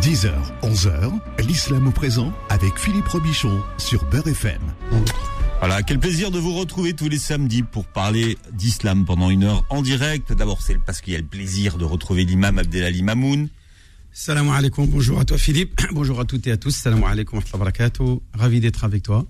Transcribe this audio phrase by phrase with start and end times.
[0.00, 1.12] 10h, 11h,
[1.46, 4.62] l'islam au présent avec Philippe Robichon sur Beurre FM.
[5.58, 9.62] Voilà, quel plaisir de vous retrouver tous les samedis pour parler d'islam pendant une heure
[9.68, 10.32] en direct.
[10.32, 13.50] D'abord, c'est parce qu'il y a le plaisir de retrouver l'imam Abdelali Mamoun.
[14.10, 17.58] Salam alaikum, bonjour à toi Philippe, bonjour à toutes et à tous, salam alaikum wa
[17.58, 19.26] barakatuh, ravi d'être avec toi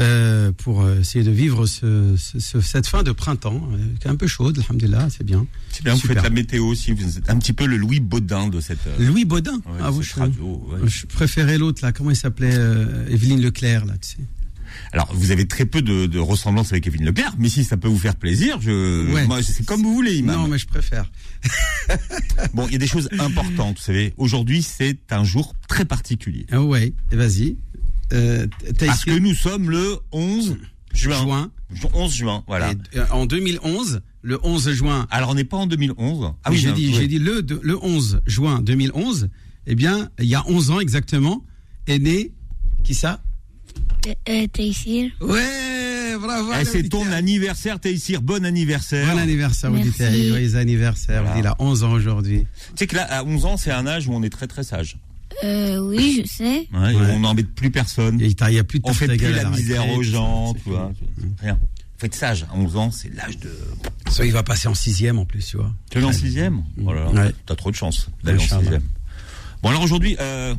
[0.00, 4.10] euh, pour euh, essayer de vivre ce, ce, cette fin de printemps, euh, qui est
[4.10, 5.46] un peu chaude, alhamdulillah, c'est bien.
[5.70, 8.48] C'est bien, vous faites la météo aussi, vous êtes un petit peu le Louis Baudin
[8.48, 8.80] de cette...
[8.98, 10.88] Louis Baudin, ouais, ah, cette je, radio, ouais.
[10.88, 14.18] je préférais l'autre là, comment il s'appelait euh, Evelyne Leclerc là, tu sais?
[14.92, 17.86] Alors, vous avez très peu de, de ressemblance avec Evelyne Leclerc, mais si ça peut
[17.86, 19.24] vous faire plaisir, je, Ouais.
[19.26, 20.34] moi, c'est comme vous voulez, imam.
[20.36, 21.10] Non mais je préfère.
[22.54, 24.14] Bon, il y a des choses importantes, vous savez.
[24.16, 26.46] Aujourd'hui, c'est un jour très particulier.
[26.50, 27.56] Ah ouais, et vas-y.
[28.14, 28.46] Euh,
[28.78, 30.56] Parce que nous sommes le 11
[30.92, 31.20] juin.
[31.22, 31.50] juin,
[31.92, 32.72] 11 juin, voilà.
[32.72, 36.32] et, euh, en 2011, le 11 juin, Alors, on n'est pas en 2011.
[36.44, 36.94] Ah j'ai non, dit, oui.
[36.94, 39.28] j'ai dit le, de- le 11 juin 2011,
[39.66, 41.44] eh bien, il y a 11 ans exactement,
[41.86, 42.32] est né,
[42.84, 43.20] qui ça?
[44.28, 45.10] Euh, Taïsir.
[45.20, 46.50] Ouais, bravo.
[46.60, 48.20] Eh, c'est ton anniversaire, Taïsir.
[48.22, 49.10] Bon anniversaire.
[49.12, 49.72] Bon anniversaire.
[49.72, 50.12] Auditeurs.
[50.12, 51.22] Joyeux anniversaire.
[51.24, 51.38] Voilà.
[51.40, 52.46] Il a 11 ans aujourd'hui.
[52.68, 54.62] Tu sais que là, à 11 ans, c'est un âge où on est très très
[54.62, 54.98] sage.
[55.42, 56.68] Euh, oui, je sais.
[56.72, 57.10] Ouais, Ouais.
[57.12, 58.20] On n'embête plus personne.
[58.20, 60.92] Il n'y a plus de On fait plus la misère aux gens, tu vois.
[61.40, 61.58] Rien.
[61.98, 62.44] Faut être sage.
[62.50, 63.50] À 11 ans, c'est l'âge de.
[64.10, 65.72] Ça, il va passer en sixième en plus, tu vois.
[65.90, 67.32] Tu es en sixième Oh Ouais.
[67.46, 68.82] T'as trop de chance d'aller en sixième.
[69.62, 70.54] Bon alors aujourd'hui, euh,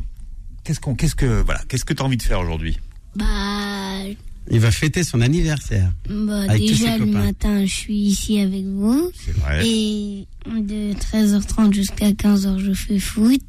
[0.64, 2.76] qu'est-ce qu'on, qu'est-ce que, voilà, qu'est-ce que t'as envie de faire aujourd'hui?
[3.14, 3.24] Bah,
[4.50, 5.92] Il va fêter son anniversaire.
[6.08, 7.22] bah Avec tous déjà ses le copains.
[7.24, 9.10] matin, je suis ici avec vous.
[9.24, 9.66] C'est vrai.
[9.68, 13.42] Et de 13h30 jusqu'à 15h, je fais foot.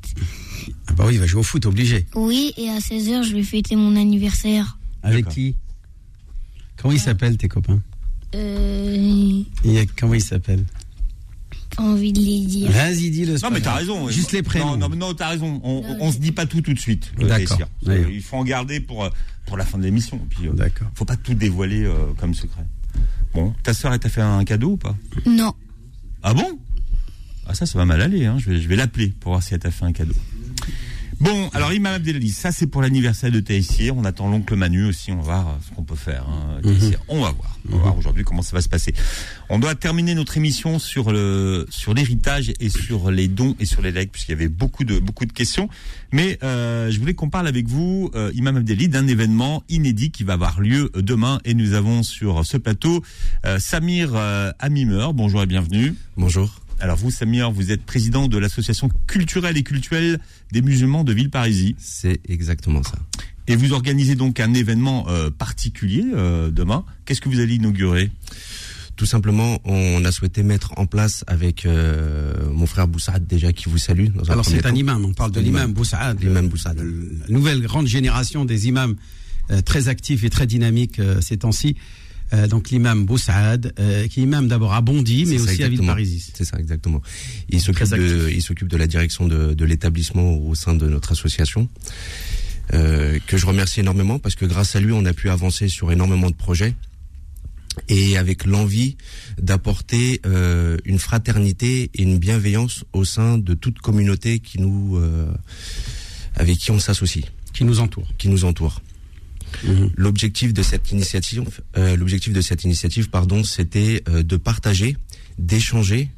[0.87, 2.05] Ah bah oui, il va jouer au foot, obligé.
[2.15, 4.77] Oui, et à 16h, je vais fêter mon anniversaire.
[5.03, 5.55] Avec qui
[6.77, 7.81] Comment ils s'appellent tes copains
[8.35, 10.65] Euh, a- Comment ils s'appellent
[11.75, 12.71] pas envie de les dire.
[12.71, 13.37] Vas-y, dis-le.
[13.37, 14.09] c'est Non mais t'as raison.
[14.09, 14.77] Juste les prénoms.
[14.77, 15.59] Non, non, non, t'as raison.
[15.63, 17.11] On, Non, on se dit pas tout tout de suite.
[17.19, 17.59] D'accord.
[17.87, 19.09] Euh, Il faut en garder pour euh,
[19.45, 20.19] pour la fin de l'émission.
[20.29, 20.87] Puis, euh, D'accord.
[20.95, 22.65] faut pas tout dévoiler euh, comme secret.
[23.33, 24.95] Bon, ta sœur, elle t'a fait un cadeau ou pas
[25.27, 25.53] Non.
[26.23, 26.57] Ah bon?
[27.45, 28.25] Ah ça, ça va mal aller.
[28.25, 28.37] Hein.
[28.39, 30.15] Je vais, je vais l'appeler pour voir si elle t'a fait un cadeau.
[31.19, 33.97] Bon, alors Imam Abdelali, ça c'est pour l'anniversaire de Taïsir.
[33.97, 35.11] On attend l'oncle Manu aussi.
[35.11, 36.27] On va voir euh, ce qu'on peut faire.
[36.29, 36.99] Hein, Taïsir.
[37.07, 37.57] On va voir.
[37.71, 38.93] On va voir aujourd'hui comment ça va se passer.
[39.49, 43.81] On doit terminer notre émission sur le sur l'héritage et sur les dons et sur
[43.81, 45.69] les legs puisqu'il y avait beaucoup de beaucoup de questions.
[46.11, 50.23] Mais euh, je voulais qu'on parle avec vous, euh, Imam Abdelali, d'un événement inédit qui
[50.23, 51.39] va avoir lieu demain.
[51.45, 53.03] Et nous avons sur ce plateau
[53.45, 55.07] euh, Samir euh, Amimer.
[55.15, 55.95] Bonjour et bienvenue.
[56.15, 56.61] Bonjour.
[56.79, 60.19] Alors vous, Samir, vous êtes président de l'association culturelle et culturelle
[60.51, 61.73] des musulmans de Villeparisis.
[61.79, 62.97] C'est exactement ça.
[63.47, 66.83] Et vous organisez donc un événement euh, particulier euh, demain.
[67.05, 68.11] Qu'est-ce que vous allez inaugurer?
[68.97, 73.69] Tout simplement, on a souhaité mettre en place avec euh, mon frère Boussad déjà qui
[73.69, 74.07] vous salue.
[74.07, 75.73] Dans un Alors c'est un imam, on parle de l'imam imam.
[75.73, 76.19] Boussaad.
[76.19, 76.79] L'imam Boussaad.
[76.79, 78.95] euh, La nouvelle grande génération des imams
[79.51, 81.75] euh, très actifs et très dynamiques euh, ces temps-ci.
[82.33, 85.69] Euh, donc l'imam Boussaad, euh, qui est imam d'abord à Bondy, mais aussi à.
[85.69, 86.31] Villeparisis.
[86.33, 87.01] C'est ça, exactement.
[87.49, 88.35] Il s'occupe de, actif.
[88.35, 91.69] il s'occupe de la direction de, de l'établissement au sein de notre association,
[92.73, 95.91] euh, que je remercie énormément parce que grâce à lui, on a pu avancer sur
[95.91, 96.75] énormément de projets
[97.89, 98.97] et avec l'envie
[99.39, 105.31] d'apporter euh, une fraternité et une bienveillance au sein de toute communauté qui nous, euh,
[106.35, 108.07] avec qui on s'associe, Qui nous entoure.
[108.17, 108.81] qui nous entoure.
[109.63, 109.91] Mhm.
[109.95, 114.97] L'objectif de cette initiative, euh, l'objectif de cette initiative, pardon, c'était euh, de partager,
[115.39, 116.09] d'échanger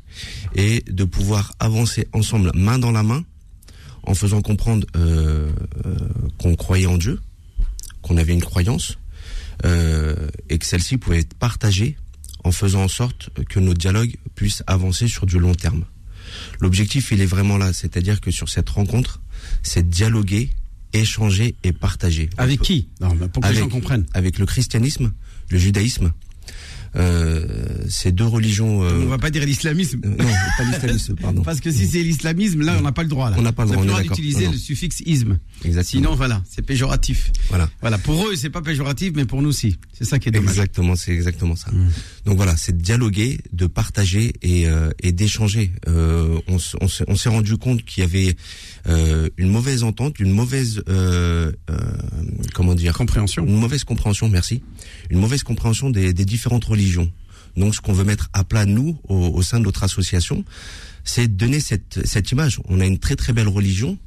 [0.55, 3.23] et de pouvoir avancer ensemble, main dans la main,
[4.03, 5.51] en faisant comprendre euh,
[5.85, 5.95] euh,
[6.37, 7.19] qu'on croyait en Dieu,
[8.01, 8.97] qu'on avait une croyance
[9.65, 11.97] euh, et que celle-ci pouvait être partagée
[12.43, 15.85] en faisant en sorte que nos dialogues puissent avancer sur du long terme.
[16.59, 19.21] L'objectif, il est vraiment là, c'est-à-dire que sur cette rencontre,
[19.61, 20.49] c'est dialoguer,
[20.93, 22.29] échanger et partager.
[22.37, 22.89] Avec qui?
[23.01, 24.05] Non, Pour que les gens comprennent.
[24.13, 25.11] avec le christianisme,
[25.49, 26.11] le judaïsme.
[26.95, 27.45] Euh,
[27.89, 28.83] ces deux religions.
[28.83, 30.01] euh, On va pas dire l'islamisme.
[30.05, 30.25] euh, non,
[30.57, 31.41] pas l'islamisme, pardon.
[31.45, 33.29] Parce que si c'est l'islamisme, là, on n'a pas le droit.
[33.29, 33.35] Là.
[33.39, 34.15] On n'a pas le droit, On on est n'a d'accord.
[34.17, 35.39] d'utiliser le suffixe isme.
[35.63, 35.89] Exactement.
[36.03, 37.31] Sinon, voilà, c'est péjoratif.
[37.49, 37.69] voilà.
[37.81, 39.77] Voilà, pour eux, c'est pas péjoratif, mais pour nous, si.
[39.93, 40.51] C'est ça qui est dommage.
[40.51, 41.69] Exactement, c'est exactement ça.
[42.25, 45.71] Donc voilà, c'est de dialoguer, de partager et, euh, et d'échanger.
[45.87, 48.35] Euh, on, s'est on s'est rendu compte qu'il y avait
[48.87, 51.77] euh, une mauvaise entente, une mauvaise euh, euh,
[52.53, 53.45] comment dire, Compréhension.
[53.45, 54.61] une mauvaise compréhension, merci,
[55.09, 56.78] une mauvaise compréhension des, des différentes religions.
[57.57, 60.45] Donc, ce qu'on veut mettre à plat nous au, au sein de notre association,
[61.03, 62.59] c'est de donner cette, cette image.
[62.69, 63.97] On a une très très belle religion,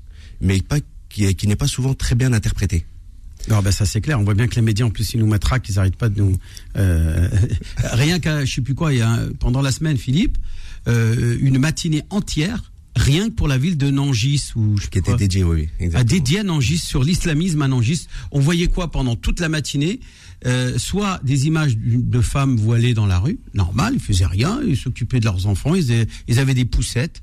[0.40, 0.78] mais pas
[1.08, 2.86] qui, est- qui n'est pas souvent très bien interprétée.
[3.48, 4.20] Non, ben ça c'est clair.
[4.20, 6.18] On voit bien que les médias en plus ils nous matraquent, ils n'arrêtent pas de
[6.22, 6.36] nous.
[6.76, 7.28] euh,
[7.92, 10.38] rien qu'à je sais plus quoi, il y a pendant la semaine, Philippe,
[10.86, 14.98] euh, une matinée entière rien que pour la ville de Nangis ou je sais Qui
[14.98, 16.04] était pas, dédié, oui, à exactement.
[16.18, 18.06] dédié à Nangis sur l'islamisme à Nangis.
[18.32, 19.98] On voyait quoi pendant toute la matinée?
[20.46, 24.76] Euh, Soit des images de femmes voilées dans la rue, normal, ils faisaient rien, ils
[24.76, 25.92] s'occupaient de leurs enfants, ils,
[26.38, 27.22] avaient- des poussettes.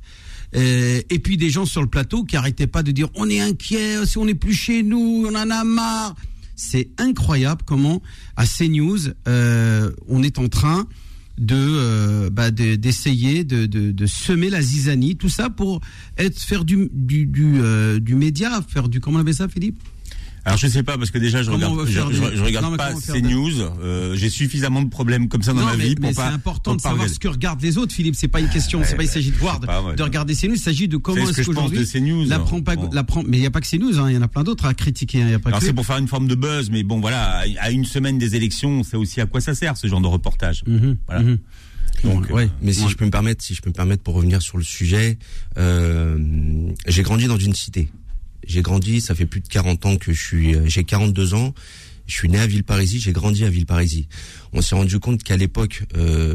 [0.55, 3.39] Euh, et puis des gens sur le plateau qui arrêtaient pas de dire on est
[3.39, 6.15] inquiet, si on n'est plus chez nous, on en a marre.
[6.55, 8.01] C'est incroyable comment
[8.35, 10.87] à CNews euh, on est en train
[11.37, 15.81] de bah, de- d'essayer de, semer la zizanie, tout ça pour
[16.17, 19.79] être faire du du du média, faire du comment on appelle ça, Philippe?
[20.45, 22.43] Alors je sais pas parce que déjà je Comment regarde, je, faire je- des- je
[22.43, 23.51] regarde Non, mais pas ces news.
[23.83, 26.21] Euh, J'ai suffisamment de problèmes comme ça dans Non, ma mais, vie pour mais c'est
[26.21, 26.29] pas.
[26.29, 27.13] important pour de savoir regarder.
[27.13, 28.15] ce que regardent les autres, Philippe.
[28.15, 30.55] C'est pas une question, c'est Ouais, pas il bah, s'agit de voir, de regarder CNews.
[30.55, 31.85] Il s'agit de comment C'est ce est-ce que je pense qu'aujourd'hui de
[32.23, 32.25] CNews.
[32.27, 32.89] la prend pas, Bon.
[32.91, 34.43] la prend, mais il y a pas que CNews, hein, il y en a plein
[34.43, 35.21] d'autres à critiquer.
[35.21, 36.99] hein, Il y a pas Alors c'est pour faire une forme de buzz, mais bon
[36.99, 40.01] voilà, à- une semaine des élections, on sait aussi à quoi ça sert ce genre
[40.01, 40.63] de reportage.
[40.67, 41.21] Mhm, Voilà.
[41.23, 41.37] mhm.
[42.05, 42.49] Donc, ouais.
[42.61, 42.89] Mais si Ouais.
[42.89, 45.17] je peux me permettre, si je peux me permettre pour revenir sur le sujet,
[45.57, 46.17] euh,
[46.87, 47.89] j'ai grandi dans une cité.
[48.49, 51.53] J'ai grandi, ça fait plus de 40 ans que je suis, euh, j'ai 42 ans.
[52.07, 54.05] Je suis né à Villeparisis, j'ai grandi à Villeparisis.
[54.53, 56.33] On s'est rendu compte qu'à l'époque, euh,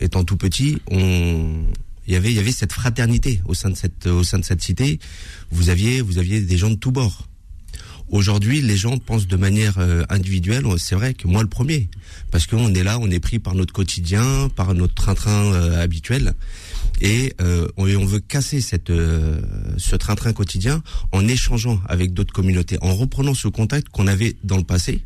[0.00, 1.64] étant tout petit, on,
[2.08, 4.44] il y avait, il y avait cette fraternité au sein de cette, au sein de
[4.44, 4.98] cette cité.
[5.52, 7.28] Vous aviez, vous aviez des gens de tous bords.
[8.08, 10.66] Aujourd'hui, les gens pensent de manière euh, individuelle.
[10.76, 11.88] C'est vrai que moi le premier,
[12.30, 16.34] parce qu'on est là, on est pris par notre quotidien, par notre train-train euh, habituel,
[17.02, 19.42] et euh, on, veut casser cette, euh,
[19.76, 24.56] ce train-train quotidien en échangeant avec d'autres communautés, en reprenant ce contact qu'on avait dans
[24.56, 25.04] le passé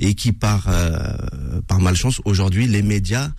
[0.00, 3.30] et qui par euh, par malchance aujourd'hui les médias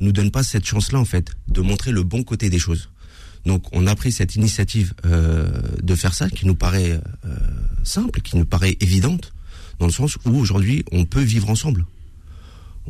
[0.00, 2.90] nous donnent pas cette chance-là en fait de montrer le bon côté des choses.
[3.44, 5.48] Donc on a pris cette initiative euh,
[5.82, 7.36] de faire ça qui nous paraît euh,
[7.82, 9.32] simple, qui nous paraît évidente,
[9.78, 11.84] dans le sens où aujourd'hui on peut vivre ensemble.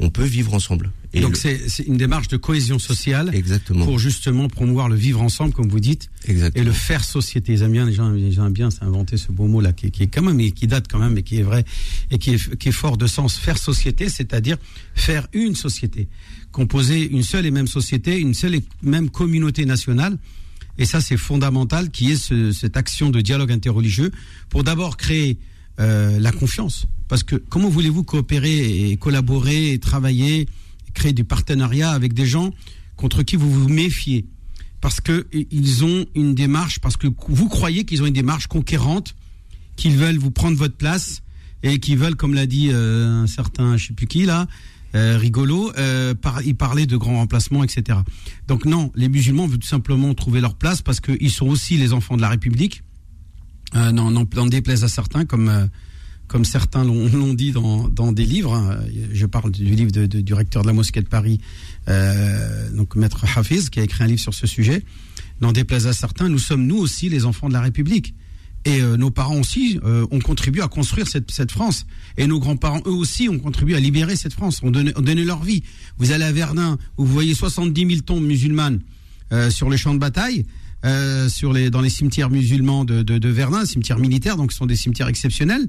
[0.01, 0.93] On peut vivre ensemble.
[1.13, 4.95] Et Donc le- c'est c'est une démarche de cohésion sociale exactement, pour justement promouvoir le
[4.95, 6.65] vivre ensemble, comme vous dites, et exactement.
[6.67, 7.53] le faire société.
[7.55, 9.91] Ils aiment bien, les gens, les gens aiment bien s'inventer ce beau mot là, qui,
[9.91, 11.65] qui est quand même, et qui date quand même, et qui est vrai,
[12.11, 13.37] et qui est, qui est fort de sens.
[13.39, 14.57] Faire société, c'est-à-dire
[14.95, 16.09] faire une société,
[16.53, 20.17] composer une seule et même société, une seule et même communauté nationale.
[20.81, 24.13] Et ça, c'est fondamental, qui est ce- cette action de dialogue interreligieux,
[24.49, 25.39] pour d'abord créer
[25.81, 26.87] euh, la confiance.
[27.09, 30.47] Parce que comment voulez-vous coopérer et collaborer et travailler,
[30.95, 32.53] créer du partenariat avec des gens
[32.97, 34.27] contre qui vous vous méfiez?
[34.81, 38.47] Parce que i- ils ont une démarche, parce que vous croyez qu'ils ont une démarche
[38.47, 39.17] conquérante,
[39.77, 41.23] qu'ils veulent vous prendre votre place
[41.63, 44.47] et qu'ils veulent, comme l'a dit euh, un certain, je sais plus qui là,
[44.95, 47.99] euh, rigolo, euh, par, de grands remplacements, etc.
[48.47, 51.93] Donc non, les musulmans veulent tout simplement trouver leur place parce qu'ils sont aussi les
[51.93, 52.83] enfants de la République.
[53.75, 55.67] Euh, non, non, n'en déplaise à certains, comme euh,
[56.29, 58.55] comme certains l'ont dit dans, des livres.
[58.55, 58.79] hein.
[59.13, 61.41] Je parle du livre de- du recteur de la mosquée de Paris,
[61.89, 64.85] euh, donc maître Hafiz, qui a écrit un livre sur ce sujet.
[65.41, 68.15] N'en déplaise à certains, nous sommes nous aussi les enfants de la République.
[68.65, 71.87] Et euh, nos parents aussi euh, ont contribué à construire cette, France.
[72.17, 75.25] Et nos grands-parents, eux aussi, ont contribué à libérer cette France, ont donné, ont donné
[75.25, 75.63] leur vie.
[75.99, 78.81] Vous allez à Verdun, où vous voyez 70 000 tombes musulmanes
[79.51, 80.45] sur les champs de bataille,
[80.85, 84.67] euh, sur les, dans les cimetières musulmans de, de, Verdun, cimetières militaires, donc ce sont
[84.67, 85.67] des cimetières exceptionnels.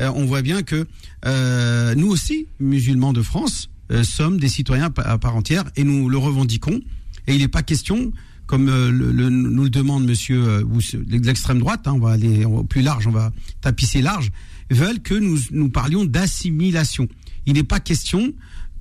[0.00, 0.86] Euh, on voit bien que
[1.26, 3.68] euh, nous aussi, musulmans de France,
[4.02, 6.80] sommes des citoyens à part entière et nous le revendiquons.
[7.28, 8.12] Et il n'est pas question,
[8.46, 10.64] comme nous le demande Monsieur
[11.08, 14.32] l'extrême droite, hein, on va aller au plus large, on va tapisser large,
[14.70, 17.06] veulent que nous nous parlions d'assimilation.
[17.46, 18.32] Il n'est pas question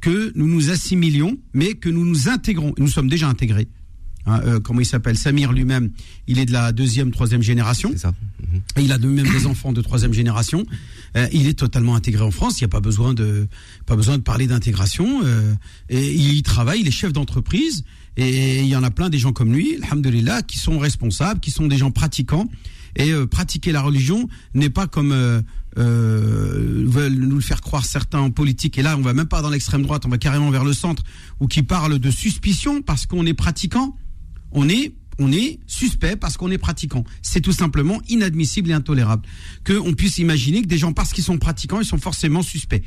[0.01, 2.73] que nous nous assimilions, mais que nous nous intégrons.
[2.77, 3.67] Nous sommes déjà intégrés.
[4.25, 5.91] Hein, euh, comment il s'appelle Samir lui-même,
[6.27, 7.89] il est de la deuxième, troisième génération.
[7.93, 8.13] C'est ça.
[8.41, 8.61] Mhm.
[8.77, 10.65] Et il a de même des enfants de troisième génération.
[11.15, 12.59] Euh, il est totalement intégré en France.
[12.59, 13.47] Il n'y a pas besoin de
[13.85, 15.21] pas besoin de parler d'intégration.
[15.23, 15.53] euh,
[15.89, 16.81] et il y travaille.
[16.81, 17.83] Il est chef d'entreprise.
[18.17, 21.51] Et il y en a plein des gens comme lui, alhamdulillah, qui sont responsables, qui
[21.51, 22.47] sont des gens pratiquants.
[22.95, 25.41] Et euh, pratiquer la religion n'est pas comme euh,
[25.77, 28.77] euh, veulent nous le faire croire certains en politique.
[28.77, 31.03] Et là, on va même pas dans l'extrême droite, on va carrément vers le centre,
[31.39, 33.97] ou qui parlent de suspicion parce qu'on est pratiquant.
[34.55, 37.05] On est on est suspect parce qu'on est pratiquant.
[37.21, 39.25] C'est tout simplement inadmissible et intolérable
[39.65, 42.83] qu'on puisse imaginer que des gens parce qu'ils sont pratiquants, ils sont forcément suspects.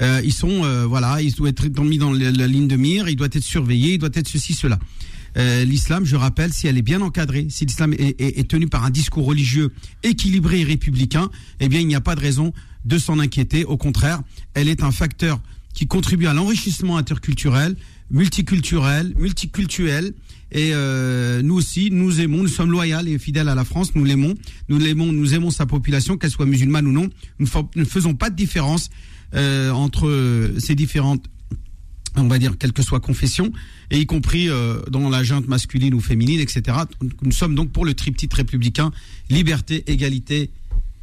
[0.00, 3.14] Euh, ils sont euh, voilà, ils doivent être mis dans la, ligne de mire, ils
[3.14, 4.78] doivent être surveillés, ils doivent être ceci cela.
[5.36, 8.84] Euh, l'islam, je rappelle, si elle est bien encadrée, si l'islam est- est tenu par
[8.84, 9.70] un discours religieux
[10.02, 11.30] équilibré et républicain,
[11.60, 12.52] eh bien, il n'y a pas de raison
[12.84, 13.64] de s'en inquiéter.
[13.64, 14.20] Au contraire,
[14.54, 15.40] elle est un facteur
[15.74, 17.76] qui contribue à l'enrichissement interculturel,
[18.10, 20.12] multiculturel, multiculturel.
[20.54, 24.04] Et euh, nous aussi, nous aimons, nous sommes loyaux et fidèles à la France, nous
[24.04, 24.34] l'aimons,
[24.68, 27.08] nous l'aimons, nous aimons sa population, qu'elle soit musulmane ou non.
[27.38, 28.90] Nous ne fa- ne faisons pas de différence
[29.34, 31.24] euh, entre ces différentes
[32.16, 33.50] on va dire, quelle que soit confession,
[33.90, 36.76] et y compris euh, dans la junte masculine ou féminine, etc.
[37.22, 38.90] Nous sommes donc pour le triptyque républicain,
[39.30, 40.50] liberté, égalité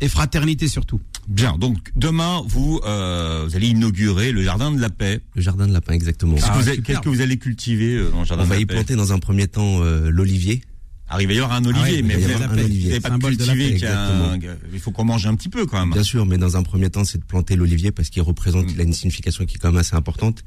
[0.01, 1.01] et fraternité surtout.
[1.28, 5.20] Bien, donc demain, vous, euh, vous allez inaugurer le jardin de la paix.
[5.36, 6.36] Le jardin de la paix, exactement.
[6.36, 8.56] Qu'est-ce que Ah, vous que vous allez cultiver euh, dans le jardin On de va
[8.56, 10.62] la y paix planter dans un premier temps euh, l'olivier.
[11.08, 12.50] Alors, il va y avoir un olivier, Ah ouais, mais il va y vous avoir
[12.56, 14.40] n'avez un pas, cultivé y a un-
[14.74, 15.92] il faut qu'on mange un petit peu quand même.
[15.92, 18.80] Bien sûr, mais dans un premier temps, c'est de planter l'olivier parce qu'il représente, il
[18.80, 20.44] a une signification qui est quand même assez importante,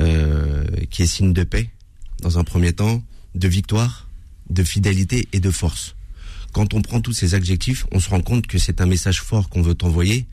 [0.00, 1.70] euh, qui est signe de paix,
[2.22, 3.02] dans un premier temps,
[3.34, 4.08] de victoire,
[4.50, 5.94] de fidélité et de force.
[6.54, 9.48] Quand on prend tous ces adjectifs, on se rend compte que c'est un message fort
[9.48, 10.28] qu'on veut envoyer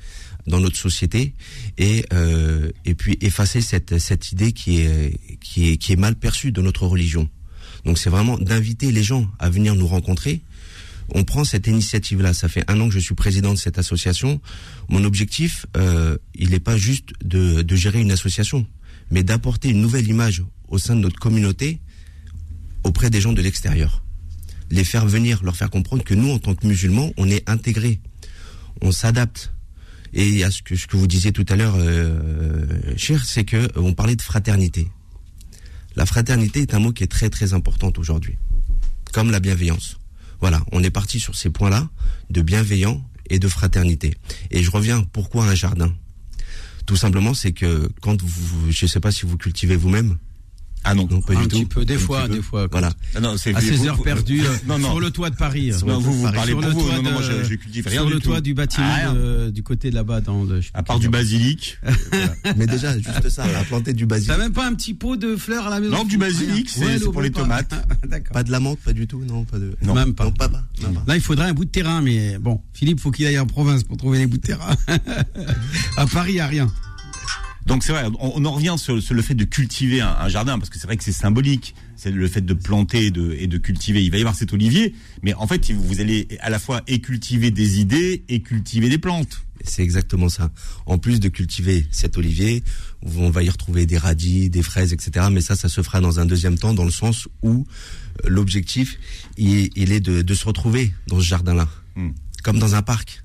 [0.46, 1.34] dans notre société
[1.80, 6.16] et euh, et puis effacer cette cette idée qui est qui est qui est mal
[6.16, 7.28] perçue de notre religion.
[7.86, 10.42] Donc c'est vraiment d'inviter les gens à venir nous rencontrer.
[11.16, 12.36] On prend cette initiative-là.
[12.36, 14.40] Ça fait un an que je suis président de cette association.
[14.90, 18.68] Mon objectif, euh, il n'est pas juste de, de gérer une association,
[19.10, 21.82] mais d'apporter une nouvelle image au sein de notre communauté
[22.84, 24.04] auprès des gens de l'extérieur.
[24.72, 28.00] Les faire venir, leur faire comprendre que nous, en tant que musulmans, on est intégrés,
[28.82, 29.54] on s'adapte.
[30.14, 32.66] Et à ce que, ce que vous disiez tout à l'heure, euh,
[32.98, 34.88] cher, c'est que euh, on parlait de fraternité.
[35.96, 38.38] La fraternité est un mot qui est très très important aujourd'hui,
[39.14, 39.98] comme la bienveillance.
[40.40, 41.90] Voilà, on est parti sur ces points-là
[42.30, 44.16] de bienveillant et de fraternité.
[44.52, 45.94] Et je reviens, pourquoi un jardin?
[46.86, 50.18] Tout simplement, c'est que quand vous, je ne sais pas si vous cultivez vous-même.
[50.84, 51.08] Ah non.
[51.10, 51.68] Non, pas un du petit tout.
[51.68, 52.36] peu, des Un fois, petit peu.
[52.38, 52.68] des fois.
[52.72, 52.92] Voilà.
[53.16, 54.90] Ah non, c'est À ces heures vous- perdues, euh, Non, non.
[54.90, 55.72] sur le toit de Paris.
[55.86, 56.82] Non, vous, vous parlez sur pour le vous.
[56.82, 58.88] toit Non, non, moi, de- je, je cultive rien sur du le toit du bâtiment
[58.90, 61.78] Ah, de- du côté là-bas dans le, je sais À part du basilic.
[62.58, 64.30] Mais déjà, juste ça, à planter du basilic.
[64.32, 67.00] T'as même pas un petit pot de fleurs à la maison Non, du basilic, c'est-
[67.12, 67.74] pour les tomates.
[68.34, 69.76] Pas de la menthe, pas du tout, non, pas de.
[69.84, 69.94] Non.
[69.94, 70.32] Même pas.
[71.08, 73.84] Là, il faudrait un bout de terrain, mais bon, Philippe, faut qu'il aille en province
[73.84, 74.76] pour trouver les bouts de terrain.
[75.98, 76.68] à Paris, il n'y a rien.
[77.72, 80.28] Donc c'est vrai, on, on en revient sur, sur le fait de cultiver un, un
[80.28, 83.34] jardin, parce que c'est vrai que c'est symbolique, c'est le fait de planter et de,
[83.40, 84.04] et de cultiver.
[84.04, 87.00] Il va y avoir cet olivier, mais en fait, vous, allez à la fois et
[87.00, 89.42] cultiver des idées et cultiver des plantes.
[89.64, 90.52] C'est exactement ça.
[90.86, 92.64] En plus de cultiver cet olivier,
[93.04, 95.28] on va y retrouver des radis, des fraises, etc.
[95.32, 97.66] Mais ça, ça se fera dans un deuxième temps, dans le sens où
[98.26, 98.98] euh, l'objectif,
[99.38, 102.10] il, est- il est de, de se retrouver dans ce jardin-là, Hmm.
[102.44, 103.21] comme dans un parc,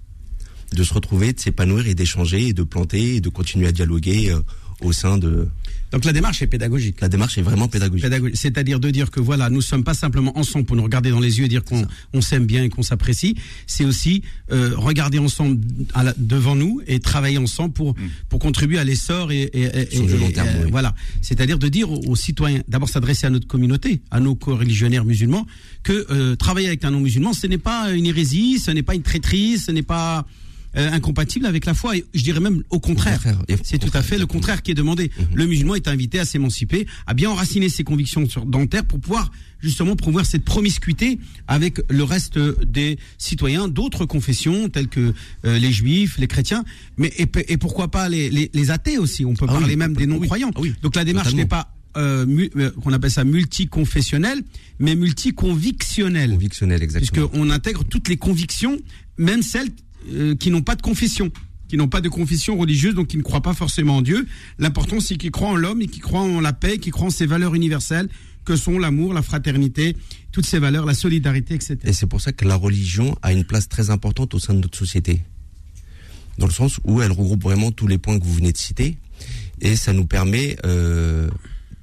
[0.73, 4.30] de se retrouver, de s'épanouir et d'échanger et de planter et de continuer à dialoguer
[4.30, 4.40] euh,
[4.82, 5.49] au sein de.
[5.92, 7.00] Donc la démarche est pédagogique.
[7.00, 8.02] La démarche est vraiment pédagogique.
[8.04, 8.37] Pédagogique.
[8.37, 11.38] C'est-à-dire de dire que voilà, nous sommes pas simplement ensemble pour nous regarder dans les
[11.38, 13.37] yeux et dire qu'on on s'aime bien et qu'on s'apprécie.
[13.68, 15.61] C'est aussi euh, regarder ensemble
[15.94, 17.94] à la- devant nous et travailler ensemble pour
[18.28, 20.70] pour contribuer à l'essor et, et, et- et- long terme, oui.
[20.73, 20.92] voilà.
[21.23, 25.46] C'est-à-dire de dire aux, aux citoyens, d'abord s'adresser à notre communauté, à nos co-religionnaires musulmans,
[25.85, 29.02] que euh, travailler avec un non-musulman, ce n'est pas une hérésie, ce n'est pas une
[29.02, 30.26] traîtrise, ce n'est pas
[30.76, 31.97] euh, incompatible avec la foi.
[31.97, 33.21] Et je dirais même au contraire.
[33.62, 35.11] C'est tout à fait le contraire qui est demandé.
[35.35, 39.30] Le musulman est invité à s'émanciper, à bien enraciner ses convictions sur dentaire pour pouvoir
[39.61, 41.18] justement promouvoir cette promiscuité
[41.49, 45.14] avec le reste des citoyens d'autres confessions telles que
[45.45, 46.62] euh, les juifs, les chrétiens,
[46.99, 49.25] mais et, et pourquoi pas les, les, les athées aussi?
[49.25, 50.49] On peut Ah oui, parler même des complètement, non-croyants.
[50.49, 50.52] oui.
[50.56, 54.42] Ah oui, Donc la démarche n'est pas euh, euh, qu'on appelle ça multiconfessionnelle,
[54.78, 57.26] mais multiconvictionnelle Convictionnel, exactement.
[57.28, 58.78] puisqu'on intègre toutes les convictions,
[59.18, 59.71] même celles
[60.13, 61.31] euh, qui n'ont pas de confession,
[61.69, 64.27] qui n'ont pas de confession religieuse, donc qui ne croient pas forcément en Dieu.
[64.59, 67.11] L'important, c'est qu'ils croient en l'homme et qu'ils croient en la paix, qu'ils croient en
[67.11, 68.09] ces valeurs universelles
[68.47, 69.97] que sont l'amour, la fraternité,
[70.33, 71.77] toutes ces valeurs, la solidarité, etc.
[71.85, 74.61] Et c'est pour ça que la religion a une place très importante au sein de
[74.61, 75.21] notre société.
[76.39, 78.99] Dans le sens où elle regroupe vraiment tous les points que vous venez de citer.
[79.61, 81.29] Et ça nous permet euh,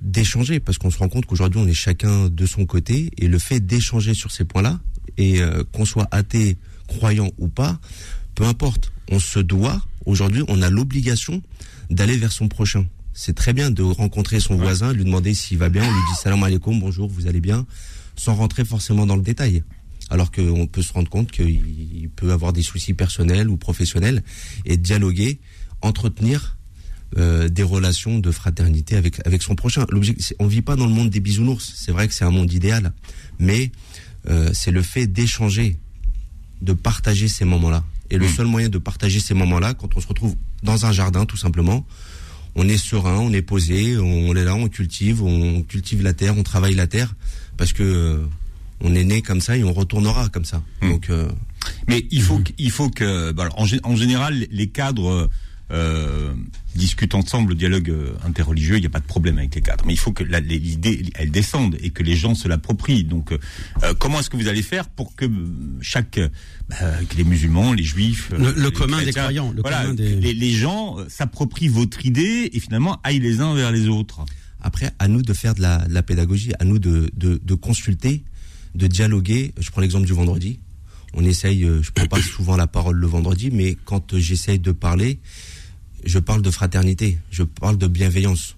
[0.01, 0.59] d'échanger.
[0.59, 3.11] Parce qu'on se rend compte qu'aujourd'hui, on est chacun de son côté.
[3.17, 4.79] Et le fait d'échanger sur ces points-là,
[5.17, 6.57] et euh, qu'on soit athée,
[6.97, 7.79] croyant ou pas,
[8.35, 8.91] peu importe.
[9.09, 11.41] On se doit, aujourd'hui, on a l'obligation
[11.89, 12.85] d'aller vers son prochain.
[13.13, 16.19] C'est très bien de rencontrer son voisin, lui demander s'il va bien, on lui dit
[16.21, 17.65] salam alaikum, bonjour, vous allez bien,
[18.15, 19.63] sans rentrer forcément dans le détail.
[20.09, 21.61] Alors qu'on peut se rendre compte qu'il
[22.01, 24.23] il peut avoir des soucis personnels ou professionnels
[24.65, 25.39] et dialoguer,
[25.81, 26.57] entretenir
[27.17, 29.85] euh, des relations de fraternité avec avec son prochain.
[30.39, 31.73] On vit pas dans le monde des bisounours.
[31.75, 32.93] C'est vrai que c'est un monde idéal,
[33.39, 33.71] mais
[34.29, 35.77] euh, c'est le fait d'échanger,
[36.63, 37.83] de partager ces moments-là.
[38.09, 41.25] Et le seul moyen de partager ces moments-là, quand on se retrouve dans un jardin,
[41.25, 41.85] tout simplement,
[42.55, 46.37] on est serein, on est posé, on est là, on cultive, on cultive la terre,
[46.37, 47.15] on travaille la terre,
[47.57, 48.17] parce que euh,
[48.81, 50.61] on est né comme ça et on retournera comme ça.
[50.81, 50.89] Hmm.
[50.91, 51.27] Donc euh,
[51.87, 55.29] Mais il faut, qu- il faut que, bah, en, en général, les cadres
[55.73, 56.33] euh,
[56.75, 59.83] discutent ensemble, le dialogue euh, interreligieux, il n'y a pas de problème avec les cadres.
[59.85, 63.03] Mais il faut que l'idée, elle descende et que les gens se l'approprient.
[63.03, 63.37] Donc, euh,
[63.83, 65.25] euh, comment est-ce que vous allez faire pour que
[65.81, 66.19] chaque,
[66.69, 66.75] bah,
[67.09, 70.15] que les musulmans, les juifs, Le- le les commun des croyants, le voilà, commun des-
[70.15, 74.23] les, les gens s'approprient votre idée et finalement aillent les uns vers les autres.
[74.61, 77.53] Après, à nous de faire de la, de la pédagogie, à nous de, de, de
[77.55, 78.23] consulter,
[78.75, 79.53] de dialoguer.
[79.59, 80.59] Je prends l'exemple du vendredi.
[81.15, 85.19] On essaye, je prends pas souvent la parole le vendredi, mais quand j'essaye de parler,
[86.05, 88.55] je parle de fraternité, je parle de bienveillance.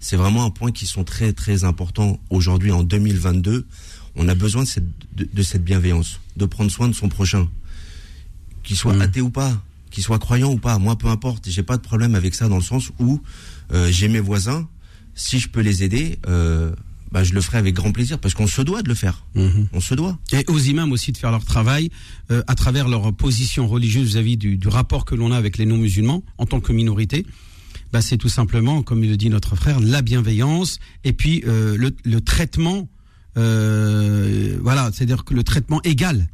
[0.00, 3.66] C'est vraiment un point qui sont très très importants aujourd'hui en 2022.
[4.16, 4.84] On a besoin de cette,
[5.16, 7.48] de, de cette bienveillance, de prendre soin de son prochain,
[8.62, 9.00] qu'il soit Mm.
[9.02, 10.78] athée ou pas, qu'il soit croyant ou pas.
[10.78, 13.20] Moi, peu importe, j'ai pas de problème avec ça dans le sens où
[13.72, 14.68] euh, j'ai mes voisins.
[15.14, 16.72] Si je peux les aider, euh,
[17.14, 19.24] bah, je le ferai avec grand plaisir parce qu'on se doit de le faire.
[19.36, 19.68] Mhm.
[19.72, 20.18] On se doit.
[20.32, 21.90] Et aux imams aussi de faire leur travail
[22.32, 25.64] euh, à travers leur position religieuse vis-à-vis du, du rapport que l'on a avec les
[25.64, 27.24] non-musulmans en tant que minorité.
[27.92, 31.94] Bah, c'est tout simplement, comme le dit notre frère, la bienveillance et puis euh, le,
[32.04, 32.88] le traitement,
[33.36, 36.26] euh, voilà, c'est-à-dire que le traitement égal.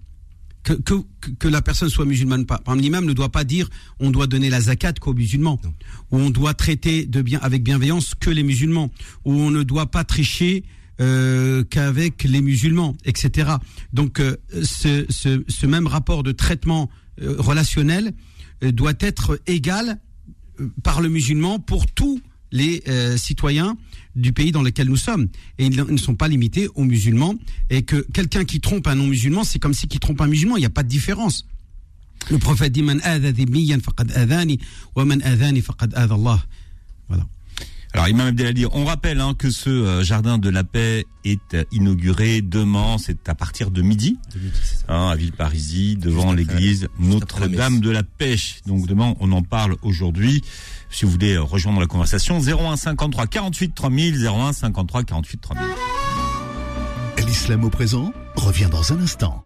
[0.70, 2.58] Que, que, que- que la personne soit musulmane pas.
[2.58, 5.72] Par exemple, l'imam ne doit pas dire on doit donner la zakat qu'aux musulmans, Non.
[6.12, 8.88] ou on doit traiter de bien avec bienveillance que les musulmans,
[9.24, 10.62] ou on ne doit pas tricher
[11.00, 13.50] euh, qu'avec les musulmans, etc.
[13.92, 16.88] Donc euh, ce, ce, ce même rapport de traitement
[17.20, 18.12] euh, relationnel
[18.62, 19.98] doit être égal
[20.84, 22.20] par le musulman pour tous
[22.52, 23.76] les euh, citoyens
[24.16, 25.28] du pays dans lequel nous sommes.
[25.58, 27.34] Et ils ne sont pas limités aux musulmans.
[27.70, 30.56] Et que quelqu'un qui trompe un non-musulman, c'est comme si qui trompe un musulman.
[30.56, 31.46] Il n'y a pas de différence.
[32.30, 33.00] Le prophète dit Man.
[37.08, 37.26] Voilà.
[37.92, 41.64] Alors, Imam Abdelali, on rappelle hein, que ce euh, jardin de la paix est euh,
[41.72, 44.16] inauguré demain, c'est à partir de midi,
[44.88, 48.60] hein, à Villeparisis, devant l'église Notre-Dame de la Pêche.
[48.66, 50.42] Donc demain, on en parle aujourd'hui.
[50.88, 55.64] Si vous voulez euh, rejoindre la conversation, 01 53 48 3000, 01 53 48 3000.
[57.26, 59.44] L'islam au présent revient dans un instant.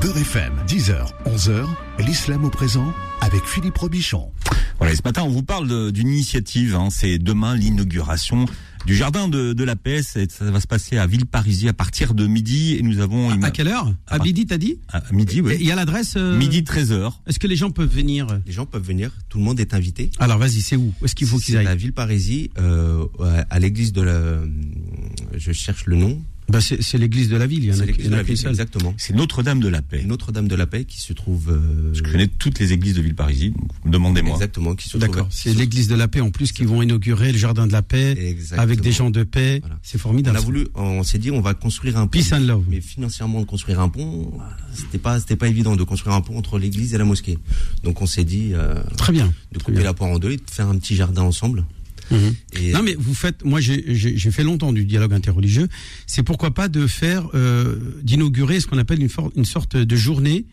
[0.00, 1.66] Beurre FM, 10h, 11h,
[2.06, 4.30] l'islam au présent avec Philippe Robichon.
[4.78, 6.74] Voilà, et ce matin, on vous parle d'une initiative.
[6.74, 8.44] hein, c'est demain l'inauguration
[8.84, 10.02] du jardin de, de la paix.
[10.02, 12.74] C'est- Ça va se passer à Villeparisis à partir de midi.
[12.78, 13.30] Et nous avons...
[13.30, 13.86] À Imam- quelle heure?
[14.06, 14.18] À Ah.
[14.18, 14.78] midi, t'as dit?
[14.92, 15.56] à midi, Et oui.
[15.60, 17.12] Il y a l'adresse euh, Midi 13h.
[17.26, 18.26] Est-ce que les gens peuvent venir?
[18.46, 20.10] Les gens peuvent venir, tout le monde est invité.
[20.18, 20.92] Alors vas-y, c'est où?
[21.00, 21.66] Où est-ce qu'il faut qu'ils C'est aillent?
[21.68, 23.06] à Villeparisis, euh,
[23.48, 24.40] à l'église de la.
[25.36, 26.22] Je cherche le nom.
[26.48, 28.12] Bah, C'est c'est l'église de la ville, il y en C'est a, l'église y en
[28.12, 28.94] de la ville, exactement.
[28.96, 30.02] C'est Notre-Dame de la paix.
[30.06, 31.50] Notre-Dame de la Paix qui se trouve.
[31.50, 34.34] euh, Je connais toutes les églises de Villeparisis, donc demandez-moi.
[34.34, 37.38] Exactement, qui se D'accord, c'est l'église de la paix en plus qui vont inaugurer le
[37.38, 38.62] jardin de la paix Exactement.
[38.62, 39.60] avec des gens de paix.
[39.60, 39.78] Voilà.
[39.82, 40.36] C'est On formidable.
[40.36, 42.18] a voulu, on s'est dit, on va construire un pont.
[42.18, 42.64] Peace and love.
[42.68, 44.32] Mais financièrement, de construire un pont,
[44.74, 47.38] c'était pas, c'était pas évident de construire un pont entre l'église et la mosquée.
[47.84, 49.26] Donc on s'est dit euh, Très bien.
[49.52, 49.84] de Très couper bien.
[49.84, 51.64] la poire en deux et de faire un petit jardin ensemble.
[52.10, 52.34] Mhm.
[52.60, 53.94] Et Non mais vous faites, moi j'ai-
[54.30, 55.68] fait longtemps du dialogue interreligieux,
[56.06, 59.96] c'est pourquoi pas de faire, euh, d'inaugurer ce qu'on appelle une, for- une sorte de
[59.96, 60.44] journée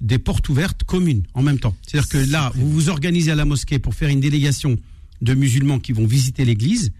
[0.00, 1.76] des portes ouvertes communes en même temps.
[1.86, 4.76] C'est-à-dire que là, vous vous organisez à la mosquée pour faire une délégation
[5.20, 6.90] de musulmans qui vont visiter l'église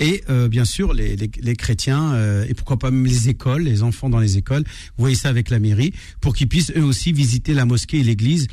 [0.00, 3.62] et euh, bien sûr les, les, les chrétiens euh, et pourquoi pas même les écoles,
[3.62, 6.82] les enfants dans les écoles, vous voyez ça avec la mairie pour qu'ils puissent eux
[6.84, 8.48] aussi visiter la mosquée et l'église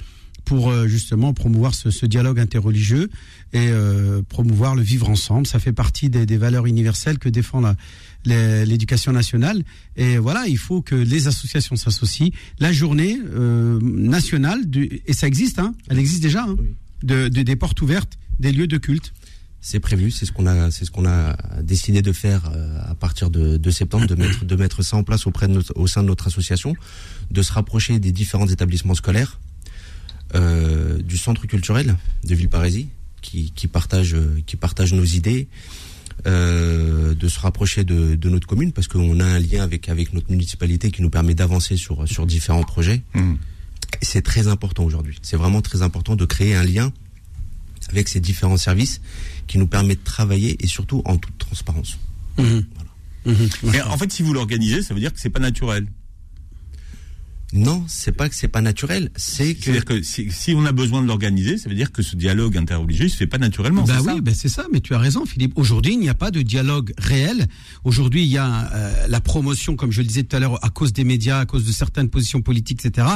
[0.48, 3.10] pour euh, justement promouvoir ce, ce dialogue interreligieux
[3.52, 5.46] et euh, promouvoir le vivre ensemble.
[5.46, 7.62] Ça fait partie des, des valeurs universelles que défend
[8.26, 9.64] l'éducation nationale.
[9.96, 12.30] Et voilà, il faut que les associations s'associent.
[12.60, 16.76] La journée euh, nationale, du, et ça existe, hein, elle existe déjà, hein, Oui.
[17.04, 19.14] de, de- des portes ouvertes, des lieux de culte.
[19.62, 22.50] c'est prévu, c'est ce qu'on a, c'est ce qu'on a décidé de faire
[22.88, 25.74] à partir de, de septembre, de mettre, de mettre ça en place auprès de notre,
[25.76, 26.74] au sein de notre association,
[27.32, 29.40] de se rapprocher des différents établissements scolaires,
[30.36, 32.88] euh, du centre culturel de Villeparisis,
[33.22, 35.48] qui, qui partage, euh, qui partage nos idées,
[36.26, 40.14] euh, de se rapprocher de, de notre commune parce qu'on a un lien avec avec
[40.14, 43.04] notre municipalité qui nous permet d'avancer sur sur différents projets.
[44.02, 45.18] Et C'est très important aujourd'hui.
[45.22, 46.92] C'est vraiment très important de créer un lien
[47.90, 49.00] avec ces différents services
[49.48, 51.98] qui nous permet de travailler et surtout en toute transparence.
[53.64, 55.88] Mais en fait, si vous l'organisez, ça veut dire que c'est pas naturel.
[57.54, 60.74] Non, c'est pas que c'est pas naturel, c'est que C'est-à-dire que si, si on a
[60.74, 63.84] besoin de l'organiser, ça veut dire que ce dialogue interreligieux se fait pas naturellement.
[63.84, 65.54] Bah oui, ça bah c'est ça, mais tu as raison, Philippe.
[65.56, 67.48] Aujourd'hui, il n'y a pas de dialogue réel.
[67.86, 70.70] Aujourd'hui, il y a euh, la promotion, comme je le disais tout à l'heure, à
[70.70, 73.08] cause des médias, à cause de certaines positions politiques, etc.,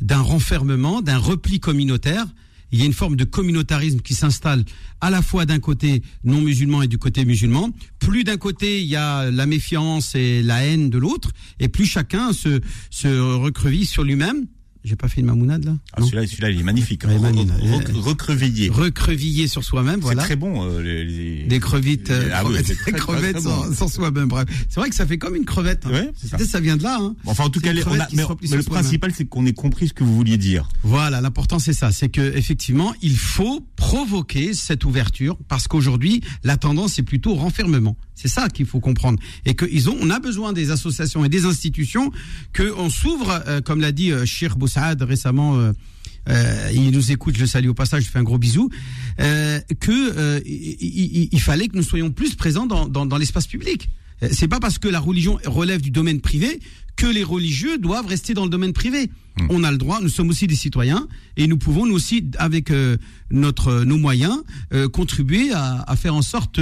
[0.00, 2.26] d'un renfermement, d'un repli communautaire.
[2.72, 4.64] Il y a une forme de communautarisme qui s'installe
[5.00, 7.70] à la fois d'un côté non musulman et du côté musulman.
[7.98, 11.30] Plus d'un côté, il y a la méfiance et la haine de l'autre,
[11.60, 14.46] et plus chacun se, se sur lui-même
[14.84, 17.04] J'ai pas fait une mamounade là Ah, celui-là, celui-là, il est magnifique.
[17.04, 18.68] Ouais, Re- Recrevillé.
[18.68, 20.24] Recreviller sur soi-même, C'est voilà.
[20.24, 20.64] très bon.
[20.66, 23.66] euh, les, les- Des crevettes, euh, Ah oui, crevettes, c'est très, très, crevettes très sans,
[23.68, 23.74] bon.
[23.74, 24.26] sans soi-même.
[24.28, 25.86] Bref, c'est vrai que ça fait comme une crevette.
[25.86, 25.92] hein.
[25.92, 26.38] Ouais, c'est ça.
[26.38, 26.98] Ça vient de là.
[27.00, 27.14] Hein.
[27.26, 28.24] Enfin, en tout C'est cas, on a, mais,
[28.56, 30.68] le principal, c'est qu'on ait compris ce que vous vouliez dire.
[30.82, 36.56] Voilà, l'important c'est ça, c'est que effectivement, il faut provoquer cette ouverture parce qu'aujourd'hui, la
[36.56, 37.96] tendance est plutôt renfermement.
[38.14, 41.28] C'est ça qu'il faut comprendre et que ils ont, on a besoin des associations et
[41.28, 42.12] des institutions
[42.52, 45.56] que on s'ouvre, euh, comme l'a dit euh, Cheikh Boussaad récemment.
[45.58, 45.72] euh,
[46.28, 48.70] euh, il nous écoute, je le salue au passage, je fais un gros bisou.
[49.18, 53.88] Euh, que il, fallait que nous soyons plus présents dans, dans, dans l'espace public.
[54.30, 56.60] C'est pas parce que la religion relève du domaine privé
[56.94, 59.10] que les religieux doivent rester dans le domaine privé.
[59.48, 62.70] On a le droit, nous sommes aussi des citoyens et nous pouvons nous aussi, avec
[62.70, 62.98] euh,
[63.30, 64.36] notre nos moyens,
[64.74, 66.60] euh, contribuer à, à faire en sorte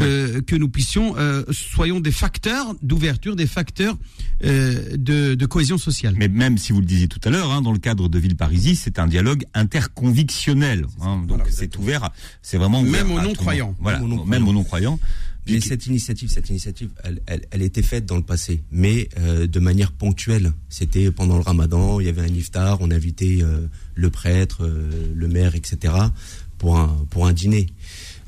[0.00, 3.96] euh, que nous puissions euh, soyons des facteurs d'ouverture, des facteurs
[4.44, 6.14] euh, de, de cohésion sociale.
[6.18, 8.80] Mais même si vous le disiez tout à l'heure, hein, dans le cadre de Villeparisis,
[8.84, 10.86] c'est un dialogue interconvictionnel.
[11.00, 12.10] hein, donc c'est ouvert,
[12.42, 13.74] c'est vraiment ouvert Même aux non-croyants.
[13.80, 14.30] Voilà, Même aux non-croyants.
[14.30, 14.98] même aux non-croyants.
[15.48, 19.46] Mais cette initiative, cette initiative, elle, elle, elle était faite dans le passé, mais euh,
[19.46, 20.52] de manière ponctuelle.
[20.68, 24.90] C'était pendant le Ramadan, il y avait un iftar, on invitait euh, le prêtre, euh,
[25.14, 25.94] le maire, etc.
[26.58, 27.66] pour un pour un dîner,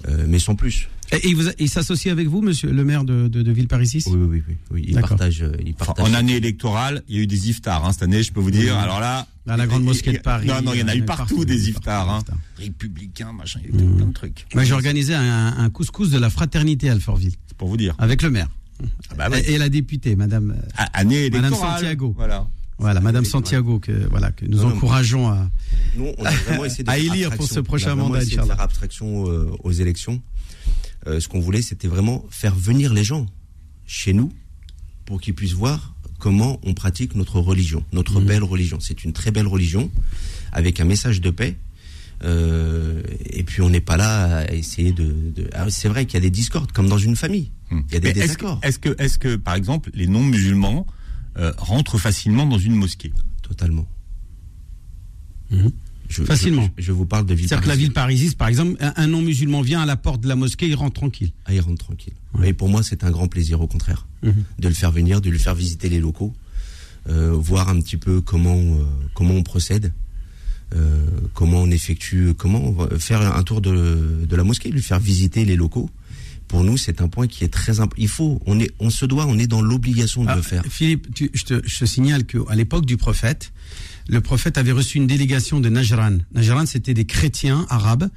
[0.07, 0.89] Euh, mais sans plus.
[1.13, 4.43] Et, et vous- il s'associe avec vous, monsieur le maire de, de, de Villeparisis Oui,
[4.49, 4.85] oui, oui.
[4.89, 6.05] Il partage, euh, il partage.
[6.07, 8.51] en année électorale, il y a eu des iftars hein, cette année, je peux vous
[8.51, 8.75] dire.
[8.77, 8.83] Oui.
[8.83, 10.47] Alors là, À la grande mosquée de Paris.
[10.47, 12.23] Non, non, il y en a eu partout, des iftars, hein.
[12.59, 14.47] républicains, machin, il y a eu plein de trucs.
[14.55, 17.95] Moi, j'ai organisé un, un couscous de la fraternité à Alfortville C'est pour vous dire.
[17.99, 18.49] avec le maire
[19.11, 19.41] Ah bah ouais.
[19.49, 20.51] et, et la députée, Madame.
[20.57, 21.79] euh, Ah, année Madame électorale.
[21.81, 22.15] Santiago.
[22.17, 22.47] Voilà.
[22.81, 23.25] Voilà, Madame.
[23.25, 25.51] Santiago, que voilà, que nous Non, encourageons à.
[25.97, 28.23] Nous, on a vraiment essayé de À élire pour ce prochain On a vraiment mandat,
[28.23, 30.23] essayé de faire abstraction euh, aux élections.
[31.09, 33.27] Euh, ce qu'on voulait, c'était vraiment faire venir les gens
[33.87, 34.31] chez nous
[35.07, 38.27] pour qu'ils puissent voir comment on pratique notre religion, notre Mhm.
[38.27, 38.79] belle religion.
[38.81, 39.91] C'est une très belle religion
[40.53, 41.57] avec un message de paix.
[42.25, 45.05] Euh, et puis on n'est pas là à essayer de.
[45.35, 47.53] de- Ah, c'est vrai qu'il y a des discordes, comme dans une famille.
[47.71, 47.83] Hmm.
[47.89, 48.61] Il y a des Mais est-ce que, désaccords.
[48.65, 50.85] est-ce que, est-ce que, par exemple, les non-musulmans
[51.39, 53.13] euh, rentrent facilement dans une mosquée?
[53.43, 53.87] Totalement.
[55.51, 55.71] Mhm.
[56.09, 56.69] Je, Facilement.
[56.79, 57.49] Je, je vous parle de ville.
[57.49, 60.29] C'est-à-dire que la ville parisienne, par exemple, un, un non-musulman vient à la porte de
[60.29, 61.33] la mosquée, il rentre tranquille.
[61.45, 62.15] Ah, il rentre tranquille.
[62.35, 62.49] Ouais.
[62.49, 64.35] Et pour moi, c'est un grand plaisir, au contraire, Mhm.
[64.59, 66.35] de le faire venir, de lui faire visiter les locaux,
[67.09, 69.93] euh, voir un petit peu comment euh, comment on procède,
[70.75, 74.83] euh, comment on effectue, comment on va faire un tour de, de la mosquée, lui
[74.83, 75.91] faire visiter les locaux.
[76.49, 78.01] Pour nous, c'est un point qui est très important.
[78.01, 80.63] Il faut, on est, on se doit, on est dans l'obligation de Ah, le faire.
[80.69, 83.53] Philippe, tu- je, te, je te signale qu'à l'époque du prophète,
[84.09, 86.19] le prophète avait reçu une délégation de Najran.
[86.33, 88.09] Najran, c'était des chrétiens arabes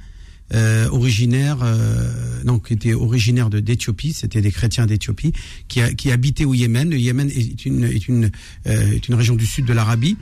[0.54, 4.12] euh, originaires, euh, non, qui étaient originaires de d'Éthiopie.
[4.12, 5.32] C'était des chrétiens d'Éthiopie
[5.68, 6.90] qui, habitaient au Yémen.
[6.90, 8.30] Le Yémen est une, est une,
[8.66, 10.16] euh, est une région du sud de l'Arabie.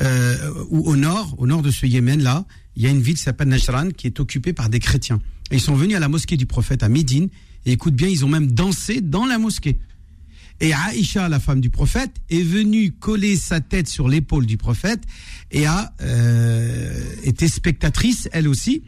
[0.00, 0.36] Euh,
[0.70, 2.44] où au nord, au nord de ce Yémen-là,
[2.76, 5.20] il y a une ville qui s'appelle Najran qui est occupée par des chrétiens.
[5.50, 7.28] Et ils sont venus à la mosquée du prophète à Médine.
[7.66, 9.78] Et écoute bien, ils ont même dansé dans la mosquée.
[10.60, 15.00] Et Aïcha, la femme du prophète, est venue coller sa tête sur l'épaule du prophète
[15.52, 16.92] et a euh,
[17.22, 18.82] été spectatrice, elle aussi,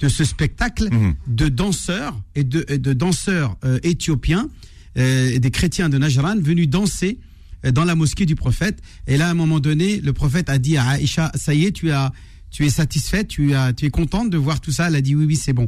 [0.00, 1.14] de ce spectacle Mhm.
[1.26, 4.48] de danseurs et de, danseurs euh, éthiopiens,
[4.96, 7.18] euh, des chrétiens de Najran venus danser
[7.64, 8.78] euh, dans la mosquée du prophète.
[9.08, 11.72] Et là, à un moment donné, le prophète a dit à Aïcha, ça y est,
[11.72, 12.12] tu as,
[12.52, 14.86] tu es satisfaite, tu as, tu es contente de voir tout ça?
[14.86, 15.66] Elle a dit oui, oui, c'est bon.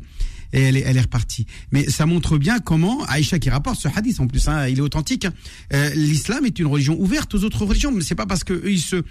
[0.52, 1.46] Et elle est, elle est repartie.
[1.70, 4.82] Mais ça montre bien comment Aïcha qui rapporte ce hadith en plus, hein, il est
[4.82, 5.24] authentique.
[5.24, 5.32] hein,
[5.72, 8.72] euh, L'islam est une religion ouverte aux autres religions, mais c'est pas parce que eux,
[8.72, 9.02] ils se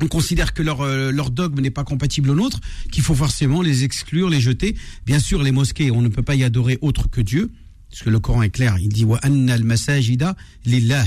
[0.00, 2.60] on considère que leur, euh, leur dogme n'est pas compatible au nôtre,
[2.90, 4.74] qu'il faut forcément les exclure, les jeter.
[5.06, 7.52] Bien sûr, les mosquées, on ne peut pas y adorer autre que Dieu,
[7.90, 8.76] parce que le Coran est clair.
[8.80, 11.04] Il dit wa anna al masajida lillah.